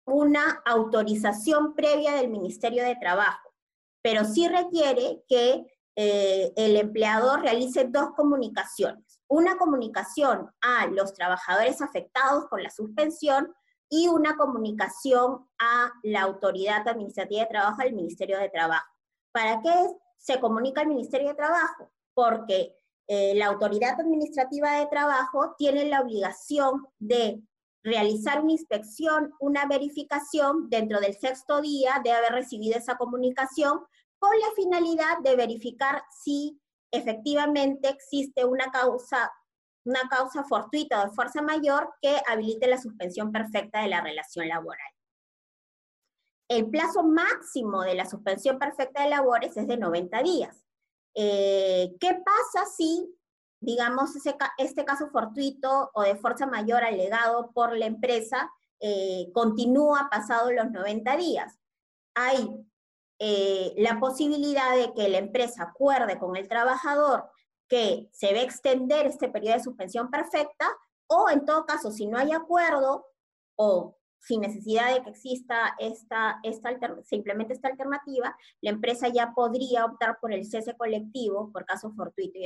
una 0.07 0.63
autorización 0.65 1.75
previa 1.75 2.15
del 2.15 2.29
Ministerio 2.29 2.83
de 2.83 2.95
Trabajo, 2.95 3.53
pero 4.01 4.25
sí 4.25 4.47
requiere 4.47 5.23
que 5.29 5.67
eh, 5.95 6.51
el 6.55 6.77
empleador 6.77 7.41
realice 7.41 7.85
dos 7.85 8.09
comunicaciones. 8.15 9.04
Una 9.27 9.57
comunicación 9.57 10.51
a 10.61 10.87
los 10.87 11.13
trabajadores 11.13 11.81
afectados 11.81 12.47
con 12.47 12.61
la 12.61 12.69
suspensión 12.69 13.53
y 13.89 14.07
una 14.07 14.35
comunicación 14.35 15.47
a 15.59 15.91
la 16.03 16.21
autoridad 16.21 16.87
administrativa 16.87 17.41
de 17.41 17.49
trabajo, 17.49 17.81
al 17.81 17.93
Ministerio 17.93 18.39
de 18.39 18.49
Trabajo. 18.49 18.87
¿Para 19.31 19.61
qué 19.61 19.73
se 20.17 20.39
comunica 20.39 20.81
al 20.81 20.87
Ministerio 20.87 21.29
de 21.29 21.35
Trabajo? 21.35 21.91
Porque 22.13 22.75
eh, 23.07 23.35
la 23.35 23.47
autoridad 23.47 23.99
administrativa 23.99 24.79
de 24.79 24.87
trabajo 24.87 25.53
tiene 25.57 25.85
la 25.85 26.01
obligación 26.01 26.87
de 26.97 27.41
realizar 27.83 28.41
una 28.41 28.53
inspección, 28.53 29.31
una 29.39 29.67
verificación 29.67 30.69
dentro 30.69 30.99
del 30.99 31.13
sexto 31.13 31.61
día 31.61 32.01
de 32.03 32.11
haber 32.11 32.31
recibido 32.31 32.79
esa 32.79 32.97
comunicación 32.97 33.79
con 34.17 34.31
la 34.39 34.47
finalidad 34.55 35.19
de 35.23 35.35
verificar 35.35 36.01
si 36.09 36.59
efectivamente 36.95 37.89
existe 37.89 38.45
una 38.45 38.71
causa, 38.71 39.31
una 39.85 40.07
causa 40.09 40.43
fortuita 40.43 41.01
o 41.01 41.05
de 41.05 41.15
fuerza 41.15 41.41
mayor 41.41 41.93
que 42.01 42.21
habilite 42.27 42.67
la 42.67 42.77
suspensión 42.77 43.31
perfecta 43.31 43.81
de 43.81 43.89
la 43.89 44.01
relación 44.01 44.47
laboral. 44.47 44.91
El 46.47 46.69
plazo 46.69 47.03
máximo 47.03 47.81
de 47.81 47.95
la 47.95 48.05
suspensión 48.05 48.59
perfecta 48.59 49.03
de 49.03 49.09
labores 49.09 49.57
es 49.57 49.67
de 49.67 49.77
90 49.77 50.21
días. 50.21 50.65
Eh, 51.15 51.95
¿Qué 51.99 52.21
pasa 52.23 52.69
si, 52.69 53.17
digamos, 53.59 54.11
este 54.57 54.85
caso 54.85 55.09
fortuito 55.09 55.89
o 55.93 56.03
de 56.03 56.15
fuerza 56.15 56.45
mayor 56.45 56.83
alegado 56.83 57.51
por 57.51 57.75
la 57.75 57.87
empresa 57.87 58.51
eh, 58.79 59.31
continúa 59.33 60.07
pasado 60.11 60.51
los 60.51 60.69
90 60.69 61.17
días? 61.17 61.57
Hay 62.13 62.47
eh, 63.19 63.73
la 63.77 63.99
posibilidad 63.99 64.75
de 64.75 64.93
que 64.93 65.09
la 65.09 65.19
empresa 65.19 65.63
acuerde 65.63 66.19
con 66.19 66.35
el 66.35 66.47
trabajador 66.47 67.29
que 67.67 68.09
se 68.11 68.33
va 68.33 68.39
a 68.39 68.43
extender 68.43 69.05
este 69.07 69.29
periodo 69.29 69.57
de 69.57 69.63
suspensión 69.63 70.11
perfecta, 70.11 70.67
o 71.07 71.29
en 71.29 71.45
todo 71.45 71.65
caso, 71.65 71.91
si 71.91 72.07
no 72.07 72.17
hay 72.17 72.31
acuerdo 72.31 73.05
o 73.55 73.97
sin 74.19 74.41
necesidad 74.41 74.93
de 74.93 75.03
que 75.03 75.11
exista 75.11 75.75
esta, 75.77 76.39
esta 76.43 76.69
simplemente 77.03 77.53
esta 77.53 77.67
alternativa, 77.67 78.35
la 78.61 78.71
empresa 78.71 79.07
ya 79.07 79.33
podría 79.35 79.85
optar 79.85 80.19
por 80.19 80.33
el 80.33 80.45
cese 80.45 80.75
colectivo 80.75 81.51
por 81.51 81.65
caso 81.65 81.91
fortuito 81.93 82.39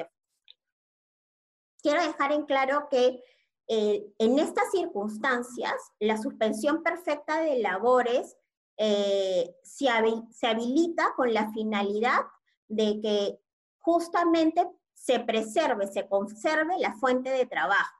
Quiero 1.82 2.03
dejar 2.03 2.34
en 2.34 2.45
claro 2.45 2.88
que 2.91 3.24
eh, 3.70 4.11
en 4.17 4.39
estas 4.39 4.72
circunstancias, 4.72 5.74
la 5.99 6.17
suspensión 6.17 6.84
perfecta 6.84 7.39
de 7.39 7.59
labores 7.59 8.36
eh, 8.82 9.57
se, 9.61 9.89
habilita 9.89 11.13
con 11.17 11.34
la 11.34 11.51
finalidad 11.51 12.21
de 12.69 13.01
que 13.01 13.39
justamente 13.80 14.65
se 14.93 15.19
preserve, 15.19 15.88
se 15.88 16.07
conserve 16.07 16.80
la 16.80 16.93
fuente 16.95 17.30
de 17.30 17.45
trabajo. 17.45 17.93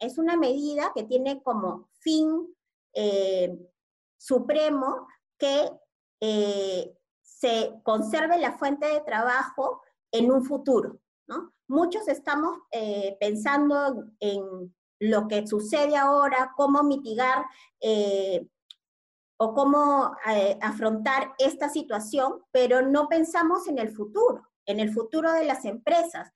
Es 0.00 0.16
una 0.16 0.36
medida 0.38 0.92
que 0.94 1.02
tiene 1.02 1.42
como 1.42 1.90
fin 2.00 2.48
eh, 2.94 3.54
supremo 4.16 5.06
que 5.38 5.70
eh, 6.20 6.96
se 7.22 7.74
conserve 7.82 8.38
la 8.38 8.56
fuente 8.56 8.86
de 8.86 9.02
trabajo 9.02 9.82
en 10.10 10.32
un 10.32 10.42
futuro. 10.42 11.00
¿no? 11.26 11.52
Muchos 11.68 12.08
estamos 12.08 12.60
eh, 12.70 13.18
pensando 13.20 14.06
en 14.20 14.74
lo 15.00 15.28
que 15.28 15.46
sucede 15.46 15.96
ahora, 15.96 16.54
cómo 16.56 16.82
mitigar 16.82 17.44
o 19.36 19.54
cómo 19.54 20.16
afrontar 20.60 21.34
esta 21.38 21.68
situación, 21.68 22.42
pero 22.52 22.82
no 22.82 23.08
pensamos 23.08 23.66
en 23.68 23.78
el 23.78 23.90
futuro, 23.90 24.42
en 24.66 24.80
el 24.80 24.92
futuro 24.92 25.32
de 25.32 25.44
las 25.44 25.64
empresas. 25.64 26.30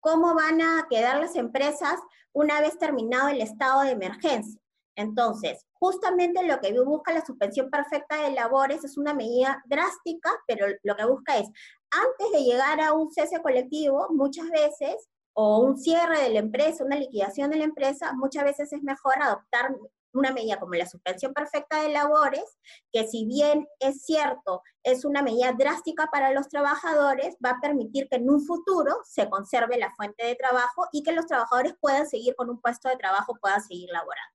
¿Cómo 0.00 0.34
van 0.34 0.60
a 0.60 0.86
quedar 0.90 1.20
las 1.20 1.36
empresas 1.36 1.98
una 2.32 2.60
vez 2.60 2.78
terminado 2.78 3.28
el 3.28 3.40
estado 3.40 3.82
de 3.82 3.92
emergencia? 3.92 4.60
Entonces, 4.94 5.64
justamente 5.72 6.42
lo 6.42 6.60
que 6.60 6.78
busca 6.82 7.12
la 7.12 7.24
suspensión 7.24 7.70
perfecta 7.70 8.22
de 8.22 8.32
labores 8.32 8.84
es 8.84 8.98
una 8.98 9.14
medida 9.14 9.62
drástica, 9.66 10.30
pero 10.46 10.66
lo 10.82 10.96
que 10.96 11.06
busca 11.06 11.38
es, 11.38 11.48
antes 11.90 12.32
de 12.32 12.44
llegar 12.44 12.80
a 12.80 12.92
un 12.92 13.10
cese 13.10 13.40
colectivo, 13.40 14.08
muchas 14.10 14.50
veces, 14.50 15.08
o 15.34 15.60
un 15.60 15.78
cierre 15.78 16.20
de 16.22 16.30
la 16.30 16.40
empresa, 16.40 16.84
una 16.84 16.96
liquidación 16.96 17.50
de 17.50 17.56
la 17.56 17.64
empresa, 17.64 18.12
muchas 18.12 18.44
veces 18.44 18.72
es 18.72 18.82
mejor 18.82 19.14
adoptar 19.22 19.74
una 20.12 20.32
medida 20.32 20.58
como 20.58 20.74
la 20.74 20.86
suspensión 20.86 21.32
perfecta 21.32 21.82
de 21.82 21.90
labores, 21.90 22.44
que 22.92 23.06
si 23.06 23.24
bien 23.26 23.68
es 23.80 24.04
cierto, 24.04 24.62
es 24.82 25.04
una 25.04 25.22
medida 25.22 25.52
drástica 25.52 26.08
para 26.12 26.32
los 26.32 26.48
trabajadores, 26.48 27.36
va 27.44 27.50
a 27.50 27.60
permitir 27.60 28.08
que 28.08 28.16
en 28.16 28.30
un 28.30 28.44
futuro 28.44 28.96
se 29.04 29.28
conserve 29.28 29.78
la 29.78 29.92
fuente 29.94 30.26
de 30.26 30.34
trabajo 30.34 30.86
y 30.92 31.02
que 31.02 31.12
los 31.12 31.26
trabajadores 31.26 31.74
puedan 31.80 32.06
seguir 32.06 32.34
con 32.34 32.50
un 32.50 32.60
puesto 32.60 32.88
de 32.88 32.96
trabajo, 32.96 33.36
puedan 33.40 33.62
seguir 33.62 33.88
laborando. 33.90 34.32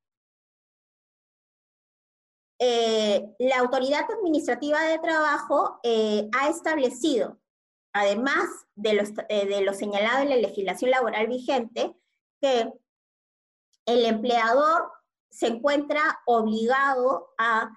Eh, 2.60 3.36
la 3.38 3.60
Autoridad 3.60 4.06
Administrativa 4.12 4.82
de 4.82 4.98
Trabajo 4.98 5.80
eh, 5.84 6.28
ha 6.36 6.50
establecido, 6.50 7.40
además 7.94 8.48
eh, 8.84 9.46
de 9.48 9.62
lo, 9.62 9.74
señalado 9.74 10.24
en 10.24 10.30
la 10.30 10.38
legislación 10.38 10.90
laboral 10.90 11.28
vigente, 11.28 11.96
que 12.42 12.74
el 13.86 14.06
empleador 14.06 14.92
se 15.30 15.48
encuentra 15.48 16.20
obligado 16.26 17.34
a, 17.38 17.70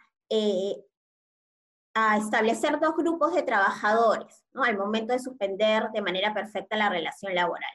a 1.94 2.16
establecer 2.16 2.80
dos 2.80 2.96
grupos 2.96 3.34
de 3.34 3.42
trabajadores 3.42 4.44
al 4.55 4.78
momento 4.78 5.12
de 5.12 5.18
suspender 5.18 5.90
de 5.92 6.03
manera 6.03 6.32
perfecta 6.32 6.76
la 6.76 6.88
relación 6.88 7.34
laboral. 7.34 7.70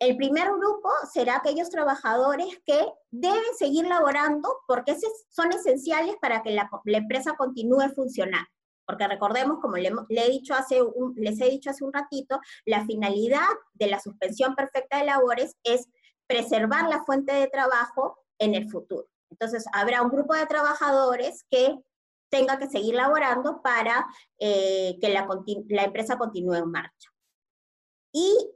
El 0.00 0.16
primer 0.16 0.48
grupo 0.48 0.90
será 1.12 1.36
aquellos 1.36 1.70
trabajadores 1.70 2.60
que 2.66 2.86
deben 3.10 3.54
seguir 3.56 3.86
laborando 3.86 4.54
porque 4.66 4.96
son 5.30 5.52
esenciales 5.52 6.16
para 6.20 6.42
que 6.42 6.50
la, 6.50 6.68
empresa 6.84 7.34
continúe 7.36 7.88
funcionando. 7.94 8.48
Porque 8.86 9.08
recordemos, 9.08 9.60
como 9.60 9.76
le, 9.76 9.90
he 10.10 10.30
dicho 10.30 10.52
hace 10.52 10.80
les 11.16 11.40
he 11.40 11.48
dicho 11.48 11.70
hace 11.70 11.84
un 11.84 11.92
ratito, 11.92 12.38
la 12.66 12.84
finalidad 12.84 13.48
de 13.72 13.86
la 13.86 13.98
suspensión 13.98 14.54
perfecta 14.54 14.98
de 14.98 15.06
labores 15.06 15.56
es 15.62 15.88
preservar 16.26 16.88
la 16.88 17.02
fuente 17.04 17.32
de 17.32 17.46
trabajo 17.46 18.18
en 18.38 18.54
el 18.54 18.68
futuro. 18.70 19.08
Entonces, 19.30 19.64
habrá 19.72 20.02
un 20.02 20.10
grupo 20.10 20.34
de 20.34 20.46
trabajadores 20.46 21.44
que 21.50 21.76
tenga 22.30 22.58
que 22.58 22.68
seguir 22.68 22.94
laborando 22.94 23.62
para 23.62 24.06
eh, 24.38 24.98
que 25.00 25.08
la, 25.08 25.26
la 25.68 25.84
empresa 25.84 26.18
continúe 26.18 26.54
en 26.54 26.70
marcha. 26.70 27.10
Y 28.12 28.54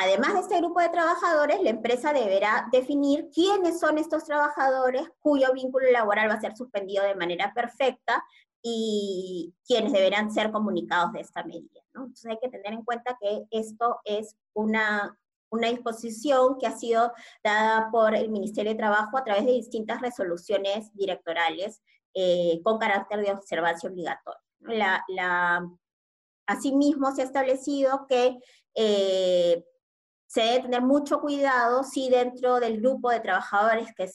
Además 0.00 0.34
de 0.34 0.40
este 0.40 0.58
grupo 0.58 0.80
de 0.80 0.90
trabajadores, 0.90 1.60
la 1.60 1.70
empresa 1.70 2.12
deberá 2.12 2.68
definir 2.70 3.30
quiénes 3.34 3.80
son 3.80 3.98
estos 3.98 4.24
trabajadores 4.24 5.10
cuyo 5.18 5.52
vínculo 5.52 5.90
laboral 5.90 6.30
va 6.30 6.34
a 6.34 6.40
ser 6.40 6.56
suspendido 6.56 7.02
de 7.02 7.16
manera 7.16 7.52
perfecta 7.52 8.24
y 8.62 9.52
quienes 9.66 9.92
deberán 9.92 10.30
ser 10.30 10.52
comunicados 10.52 11.12
de 11.12 11.20
esta 11.20 11.42
medida. 11.42 11.80
Entonces 11.92 12.30
hay 12.30 12.38
que 12.40 12.48
tener 12.48 12.74
en 12.74 12.84
cuenta 12.84 13.16
que 13.20 13.44
esto 13.50 13.98
es 14.04 14.36
una, 14.54 15.18
una 15.50 15.68
disposición 15.68 16.58
que 16.58 16.66
ha 16.66 16.76
sido 16.76 17.12
dada 17.42 17.90
por 17.90 18.14
el 18.14 18.30
Ministerio 18.30 18.72
de 18.72 18.78
Trabajo 18.78 19.16
a 19.16 19.24
través 19.24 19.46
de 19.46 19.52
distintas 19.52 20.00
resoluciones 20.00 20.92
directorales 20.94 21.82
eh, 22.14 22.60
con 22.62 22.78
carácter 22.78 23.24
de 23.24 23.32
observancia 23.32 23.88
obligatoria. 23.88 24.40
La, 24.60 25.04
la, 25.08 25.68
asimismo, 26.46 27.14
se 27.14 27.22
ha 27.22 27.24
establecido 27.24 28.06
que 28.08 28.38
eh, 28.74 29.64
se 30.26 30.40
debe 30.42 30.60
tener 30.60 30.82
mucho 30.82 31.20
cuidado 31.20 31.84
si 31.84 32.10
dentro 32.10 32.60
del 32.60 32.80
grupo 32.80 33.10
de 33.10 33.20
trabajadores 33.20 33.94
que, 33.94 34.10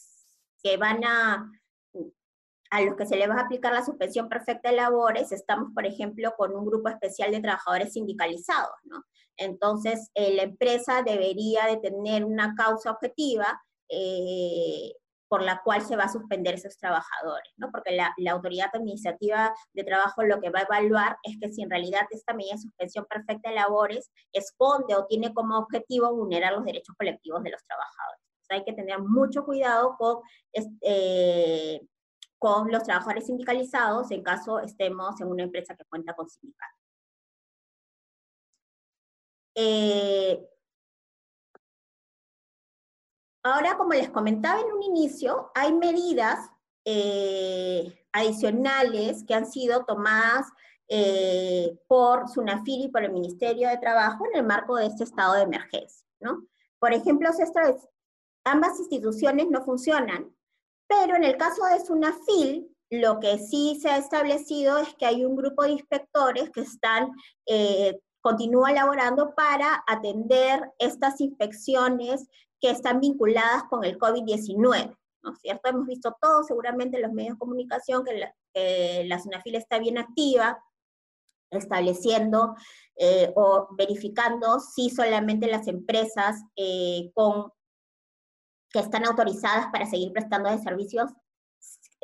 que 0.62 0.76
van 0.76 1.04
a, 1.04 1.50
a 2.74 2.80
los 2.80 2.96
que 2.96 3.06
se 3.06 3.16
les 3.16 3.30
va 3.30 3.34
a 3.34 3.42
aplicar 3.42 3.72
la 3.72 3.84
suspensión 3.84 4.28
perfecta 4.28 4.70
de 4.70 4.76
labores, 4.76 5.30
estamos, 5.30 5.72
por 5.72 5.86
ejemplo, 5.86 6.34
con 6.36 6.56
un 6.56 6.66
grupo 6.66 6.88
especial 6.88 7.30
de 7.30 7.40
trabajadores 7.40 7.92
sindicalizados, 7.92 8.74
¿no? 8.82 9.04
Entonces, 9.36 10.10
eh, 10.14 10.34
la 10.34 10.42
empresa 10.42 11.02
debería 11.02 11.66
de 11.66 11.76
tener 11.76 12.24
una 12.24 12.54
causa 12.56 12.90
objetiva 12.90 13.62
eh, 13.88 14.92
por 15.28 15.42
la 15.42 15.62
cual 15.62 15.82
se 15.82 15.94
va 15.94 16.04
a 16.04 16.12
suspender 16.12 16.54
esos 16.54 16.76
trabajadores, 16.76 17.52
¿no? 17.56 17.70
Porque 17.70 17.92
la, 17.92 18.12
autoridad 18.32 18.70
administrativa 18.72 19.54
de 19.72 19.84
trabajo 19.84 20.24
lo 20.24 20.40
que 20.40 20.50
va 20.50 20.60
a 20.60 20.62
evaluar 20.62 21.16
es 21.22 21.38
que 21.40 21.52
si 21.52 21.62
en 21.62 21.70
realidad 21.70 22.02
esta 22.10 22.34
medida 22.34 22.54
de 22.54 22.62
suspensión 22.62 23.06
perfecta 23.08 23.50
de 23.50 23.54
labores 23.54 24.10
esconde 24.32 24.96
o 24.96 25.06
tiene 25.06 25.32
como 25.32 25.58
objetivo 25.58 26.12
vulnerar 26.12 26.54
los 26.54 26.64
derechos 26.64 26.96
colectivos 26.98 27.44
de 27.44 27.50
los 27.50 27.64
trabajadores. 27.64 28.20
hay 28.48 28.64
que 28.64 28.72
tener 28.72 28.98
mucho 29.00 29.44
cuidado 29.44 29.96
con, 29.96 30.18
eh, 30.82 31.80
con 32.38 32.70
los 32.70 32.82
trabajadores 32.82 33.26
sindicalizados 33.26 34.10
en 34.10 34.22
caso 34.22 34.60
estemos 34.60 35.20
en 35.20 35.28
una 35.28 35.44
empresa 35.44 35.74
que 35.74 35.84
cuenta 35.84 36.14
con 36.14 36.28
sindicatos. 36.28 36.80
Eh, 39.56 40.48
Ahora, 43.46 43.76
como 43.76 43.92
les 43.92 44.08
comentaba 44.08 44.58
en 44.58 44.72
un 44.72 44.82
inicio, 44.82 45.50
hay 45.54 45.70
medidas 45.74 46.50
eh, 46.86 48.06
adicionales 48.10 49.22
que 49.24 49.34
han 49.34 49.44
sido 49.44 49.84
tomadas 49.84 50.46
eh, 50.88 51.78
por 51.86 52.26
SUNAFIL 52.30 52.86
y 52.86 52.88
por 52.88 53.04
el 53.04 53.12
Ministerio 53.12 53.68
de 53.68 53.76
Trabajo 53.76 54.24
en 54.32 54.40
el 54.40 54.46
marco 54.46 54.76
de 54.76 54.86
este 54.86 55.04
estado 55.04 55.34
de 55.34 55.42
emergencia. 55.42 56.06
¿no? 56.20 56.46
Por 56.78 56.94
ejemplo, 56.94 57.28
ambas 58.44 58.80
instituciones 58.80 59.50
no 59.50 59.62
funcionan, 59.62 60.33
Pero 61.00 61.16
en 61.16 61.24
el 61.24 61.36
caso 61.36 61.64
de 61.66 61.84
Sunafil, 61.84 62.68
lo 62.90 63.18
que 63.18 63.38
sí 63.38 63.78
se 63.80 63.90
ha 63.90 63.96
establecido 63.96 64.78
es 64.78 64.94
que 64.94 65.06
hay 65.06 65.24
un 65.24 65.36
grupo 65.36 65.62
de 65.62 65.72
inspectores 65.72 66.50
que 66.50 66.60
están, 66.60 67.10
eh, 67.46 67.98
continúa 68.20 68.70
elaborando 68.70 69.34
para 69.34 69.82
atender 69.86 70.70
estas 70.78 71.20
inspecciones 71.20 72.28
que 72.60 72.70
están 72.70 73.00
vinculadas 73.00 73.64
con 73.64 73.84
el 73.84 73.98
COVID-19. 73.98 74.96
¿no 75.22 75.32
es 75.32 75.38
cierto? 75.40 75.68
Hemos 75.68 75.86
visto 75.86 76.14
todos 76.20 76.46
seguramente 76.46 76.96
en 76.96 77.02
los 77.02 77.12
medios 77.12 77.34
de 77.34 77.38
comunicación 77.38 78.04
que 78.04 78.18
la, 78.18 78.34
que 78.52 79.04
la 79.06 79.18
SUNAFIL 79.18 79.54
está 79.54 79.78
bien 79.78 79.98
activa, 79.98 80.62
estableciendo 81.50 82.54
eh, 82.96 83.32
o 83.34 83.68
verificando 83.76 84.60
si 84.60 84.90
solamente 84.90 85.46
las 85.46 85.66
empresas 85.66 86.42
eh, 86.56 87.10
con, 87.14 87.50
que 88.74 88.80
están 88.80 89.06
autorizadas 89.06 89.68
para 89.70 89.86
seguir 89.86 90.12
prestando 90.12 90.50
de 90.50 90.58
servicios 90.58 91.12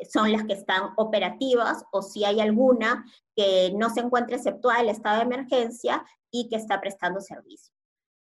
son 0.08 0.30
las 0.30 0.44
que 0.44 0.52
están 0.52 0.92
operativas 0.96 1.84
o 1.90 2.00
si 2.00 2.24
hay 2.24 2.40
alguna 2.40 3.04
que 3.34 3.72
no 3.74 3.90
se 3.90 4.00
encuentre 4.00 4.36
exceptuada 4.36 4.80
el 4.80 4.88
estado 4.88 5.16
de 5.16 5.24
emergencia 5.24 6.06
y 6.30 6.48
que 6.48 6.54
está 6.54 6.80
prestando 6.80 7.20
servicio. 7.20 7.74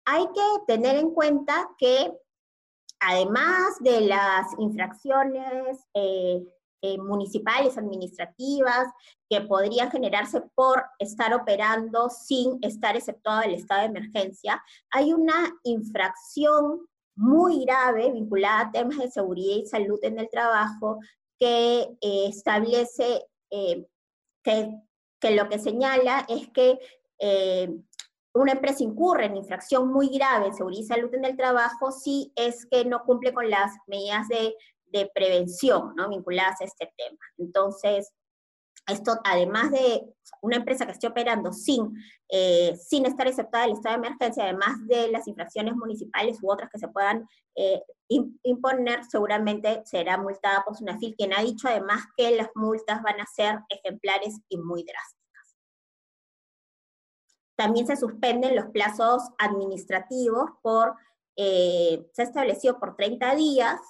Hay 0.05 0.25
que 0.27 0.43
tener 0.67 0.97
en 0.97 1.13
cuenta 1.13 1.71
que 1.79 2.13
además 2.99 3.77
de 3.79 4.01
las 4.01 4.49
infracciones 4.59 5.79
eh, 5.95 6.43
eh, 6.83 6.99
municipales, 6.99 7.79
administrativas, 7.79 8.89
que 9.31 9.41
podrían 9.43 9.89
generarse 9.93 10.41
por 10.57 10.85
estar 10.99 11.33
operando 11.33 12.11
sin 12.11 12.59
estar 12.61 12.97
exceptuado 12.97 13.43
el 13.43 13.55
estado 13.55 13.83
de 13.83 13.87
emergencia, 13.87 14.61
hay 14.91 15.13
una 15.13 15.55
infracción 15.63 16.89
muy 17.15 17.65
grave 17.65 18.11
vinculada 18.13 18.61
a 18.61 18.73
temas 18.73 18.99
de 18.99 19.11
seguridad 19.11 19.57
y 19.57 19.67
salud 19.67 19.99
en 20.03 20.19
el 20.19 20.29
trabajo 20.31 20.99
que 21.39 21.89
eh, 22.01 22.27
establece 22.29 23.27
eh, 23.51 23.87
que, 24.43 25.31
lo 25.31 25.49
que 25.49 25.59
señala 25.59 26.27
es 26.29 26.49
que 26.49 26.79
una 28.35 28.53
empresa 28.53 28.83
incurre 28.83 29.27
en 29.27 29.37
infracción 29.37 29.93
muy 29.93 30.09
grave 30.09 30.47
en 30.47 30.55
seguridad 30.55 30.83
y 30.83 30.87
salud 30.87 31.15
en 31.15 31.25
el 31.25 31.37
trabajo 31.37 31.93
si 31.93 32.33
es 32.35 32.67
que 32.67 32.85
no 32.85 33.05
cumple 33.05 33.33
con 33.33 33.49
las 33.49 33.71
medidas 33.87 34.27
de 34.27 34.57
de 34.93 35.11
prevención, 35.15 35.95
¿no? 35.97 36.09
Vinculadas 36.09 36.61
a 36.61 36.65
este 36.65 36.93
tema. 36.97 37.19
Entonces, 37.39 38.13
esto, 38.87 39.21
además 39.25 39.71
de 39.71 40.03
una 40.41 40.57
empresa 40.57 40.87
que 40.87 40.93
esté 40.93 41.07
operando 41.07 41.53
sin, 41.53 41.95
eh, 42.29 42.77
sin 42.77 43.07
estar 43.07 43.27
aceptada 43.29 43.65
del 43.65 43.75
estado 43.75 44.01
de 44.01 44.07
emergencia, 44.07 44.45
además 44.45 44.87
de 44.87 45.11
las 45.11 45.29
infracciones 45.29 45.75
municipales 45.77 46.39
u 46.43 46.51
otras 46.51 46.69
que 46.71 46.79
se 46.79 46.89
puedan 46.89 47.29
eh, 47.55 47.83
imponer, 48.09 49.05
seguramente 49.05 49.83
será 49.85 50.19
multada 50.19 50.65
por 50.65 50.77
SUNAFIL, 50.77 51.15
quien 51.17 51.33
ha 51.33 51.43
dicho 51.43 51.69
además 51.69 52.03
que 52.17 52.37
las 52.37 52.49
multas 52.55 53.03
van 53.03 53.21
a 53.21 53.27
ser 53.27 53.61
ejemplares 53.69 54.41
y 54.49 54.59
muy 54.59 54.83
drásticas. 54.83 55.57
También 57.57 57.87
se 57.87 57.97
suspenden 57.97 58.57
los 58.57 58.67
plazos 58.67 59.23
administrativos 59.39 60.51
por, 60.61 60.97
eh, 61.37 62.05
se 62.13 62.23
estableció 62.25 62.81
por 62.81 62.97
30 62.97 63.37
días, 63.37 63.81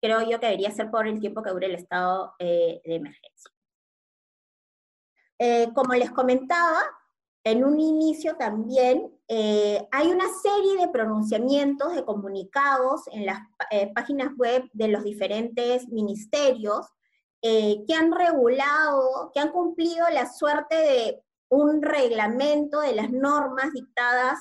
creo 0.00 0.22
yo 0.28 0.40
que 0.40 0.46
debería 0.46 0.70
ser 0.72 0.90
por 0.90 1.06
el 1.06 1.20
tiempo 1.20 1.42
que 1.42 1.50
dure 1.50 1.66
el 1.66 1.76
estado 1.76 2.34
de 2.38 2.80
emergencia. 2.84 3.55
Eh, 5.38 5.68
como 5.74 5.94
les 5.94 6.10
comentaba, 6.10 6.82
en 7.44 7.64
un 7.64 7.78
inicio 7.78 8.36
también 8.36 9.12
eh, 9.28 9.86
hay 9.92 10.08
una 10.08 10.26
serie 10.42 10.78
de 10.78 10.88
pronunciamientos, 10.88 11.94
de 11.94 12.04
comunicados 12.04 13.02
en 13.12 13.26
las 13.26 13.40
páginas 13.94 14.32
web 14.36 14.68
de 14.72 14.88
los 14.88 15.04
diferentes 15.04 15.88
ministerios 15.88 16.86
que 17.42 17.94
han 17.94 18.10
regulado, 18.10 19.30
que 19.32 19.38
han 19.38 19.52
cumplido 19.52 20.08
la 20.10 20.28
suerte 20.28 20.74
de 20.74 21.22
un 21.48 21.80
reglamento 21.80 22.80
de 22.80 22.92
las 22.92 23.12
normas 23.12 23.72
dictadas 23.72 24.40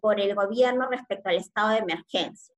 por 0.00 0.18
el 0.18 0.34
gobierno 0.34 0.88
respecto 0.88 1.28
al 1.28 1.36
estado 1.36 1.68
de 1.68 1.78
emergencia. 1.78 2.56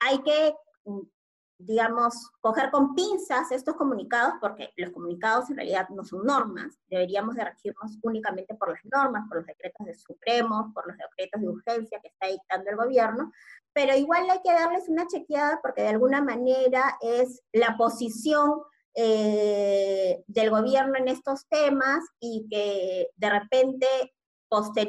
hay 0.00 0.18
que, 0.24 0.54
digamos, 1.62 2.30
coger 2.40 2.70
con 2.70 2.94
pinzas 2.94 3.50
estos 3.52 3.76
comunicados, 3.76 4.34
porque 4.40 4.72
los 4.76 4.90
comunicados 4.90 5.50
en 5.50 5.56
realidad 5.56 5.88
no 5.90 6.04
son 6.04 6.24
normas, 6.24 6.78
deberíamos 6.88 7.36
de 7.36 7.44
regirnos 7.44 7.98
únicamente 8.02 8.54
por 8.54 8.70
las 8.70 8.84
normas, 8.84 9.28
por 9.28 9.38
los 9.38 9.46
decretos 9.46 9.86
de 9.86 9.94
Supremo, 9.94 10.72
por 10.74 10.86
los 10.86 10.96
decretos 10.96 11.40
de 11.40 11.48
urgencia 11.48 12.00
que 12.00 12.08
está 12.08 12.28
dictando 12.28 12.70
el 12.70 12.76
gobierno, 12.76 13.32
pero 13.72 13.94
igual 13.96 14.28
hay 14.30 14.40
que 14.42 14.52
darles 14.52 14.88
una 14.88 15.06
chequeada 15.06 15.60
porque 15.62 15.82
de 15.82 15.88
alguna 15.88 16.22
manera 16.22 16.98
es 17.00 17.42
la 17.52 17.76
posición 17.76 18.62
eh, 18.94 20.24
del 20.26 20.50
gobierno 20.50 20.96
en 20.96 21.08
estos 21.08 21.46
temas 21.48 22.02
y 22.18 22.48
que 22.50 23.08
de 23.16 23.30
repente 23.30 23.86
posterior 24.48 24.88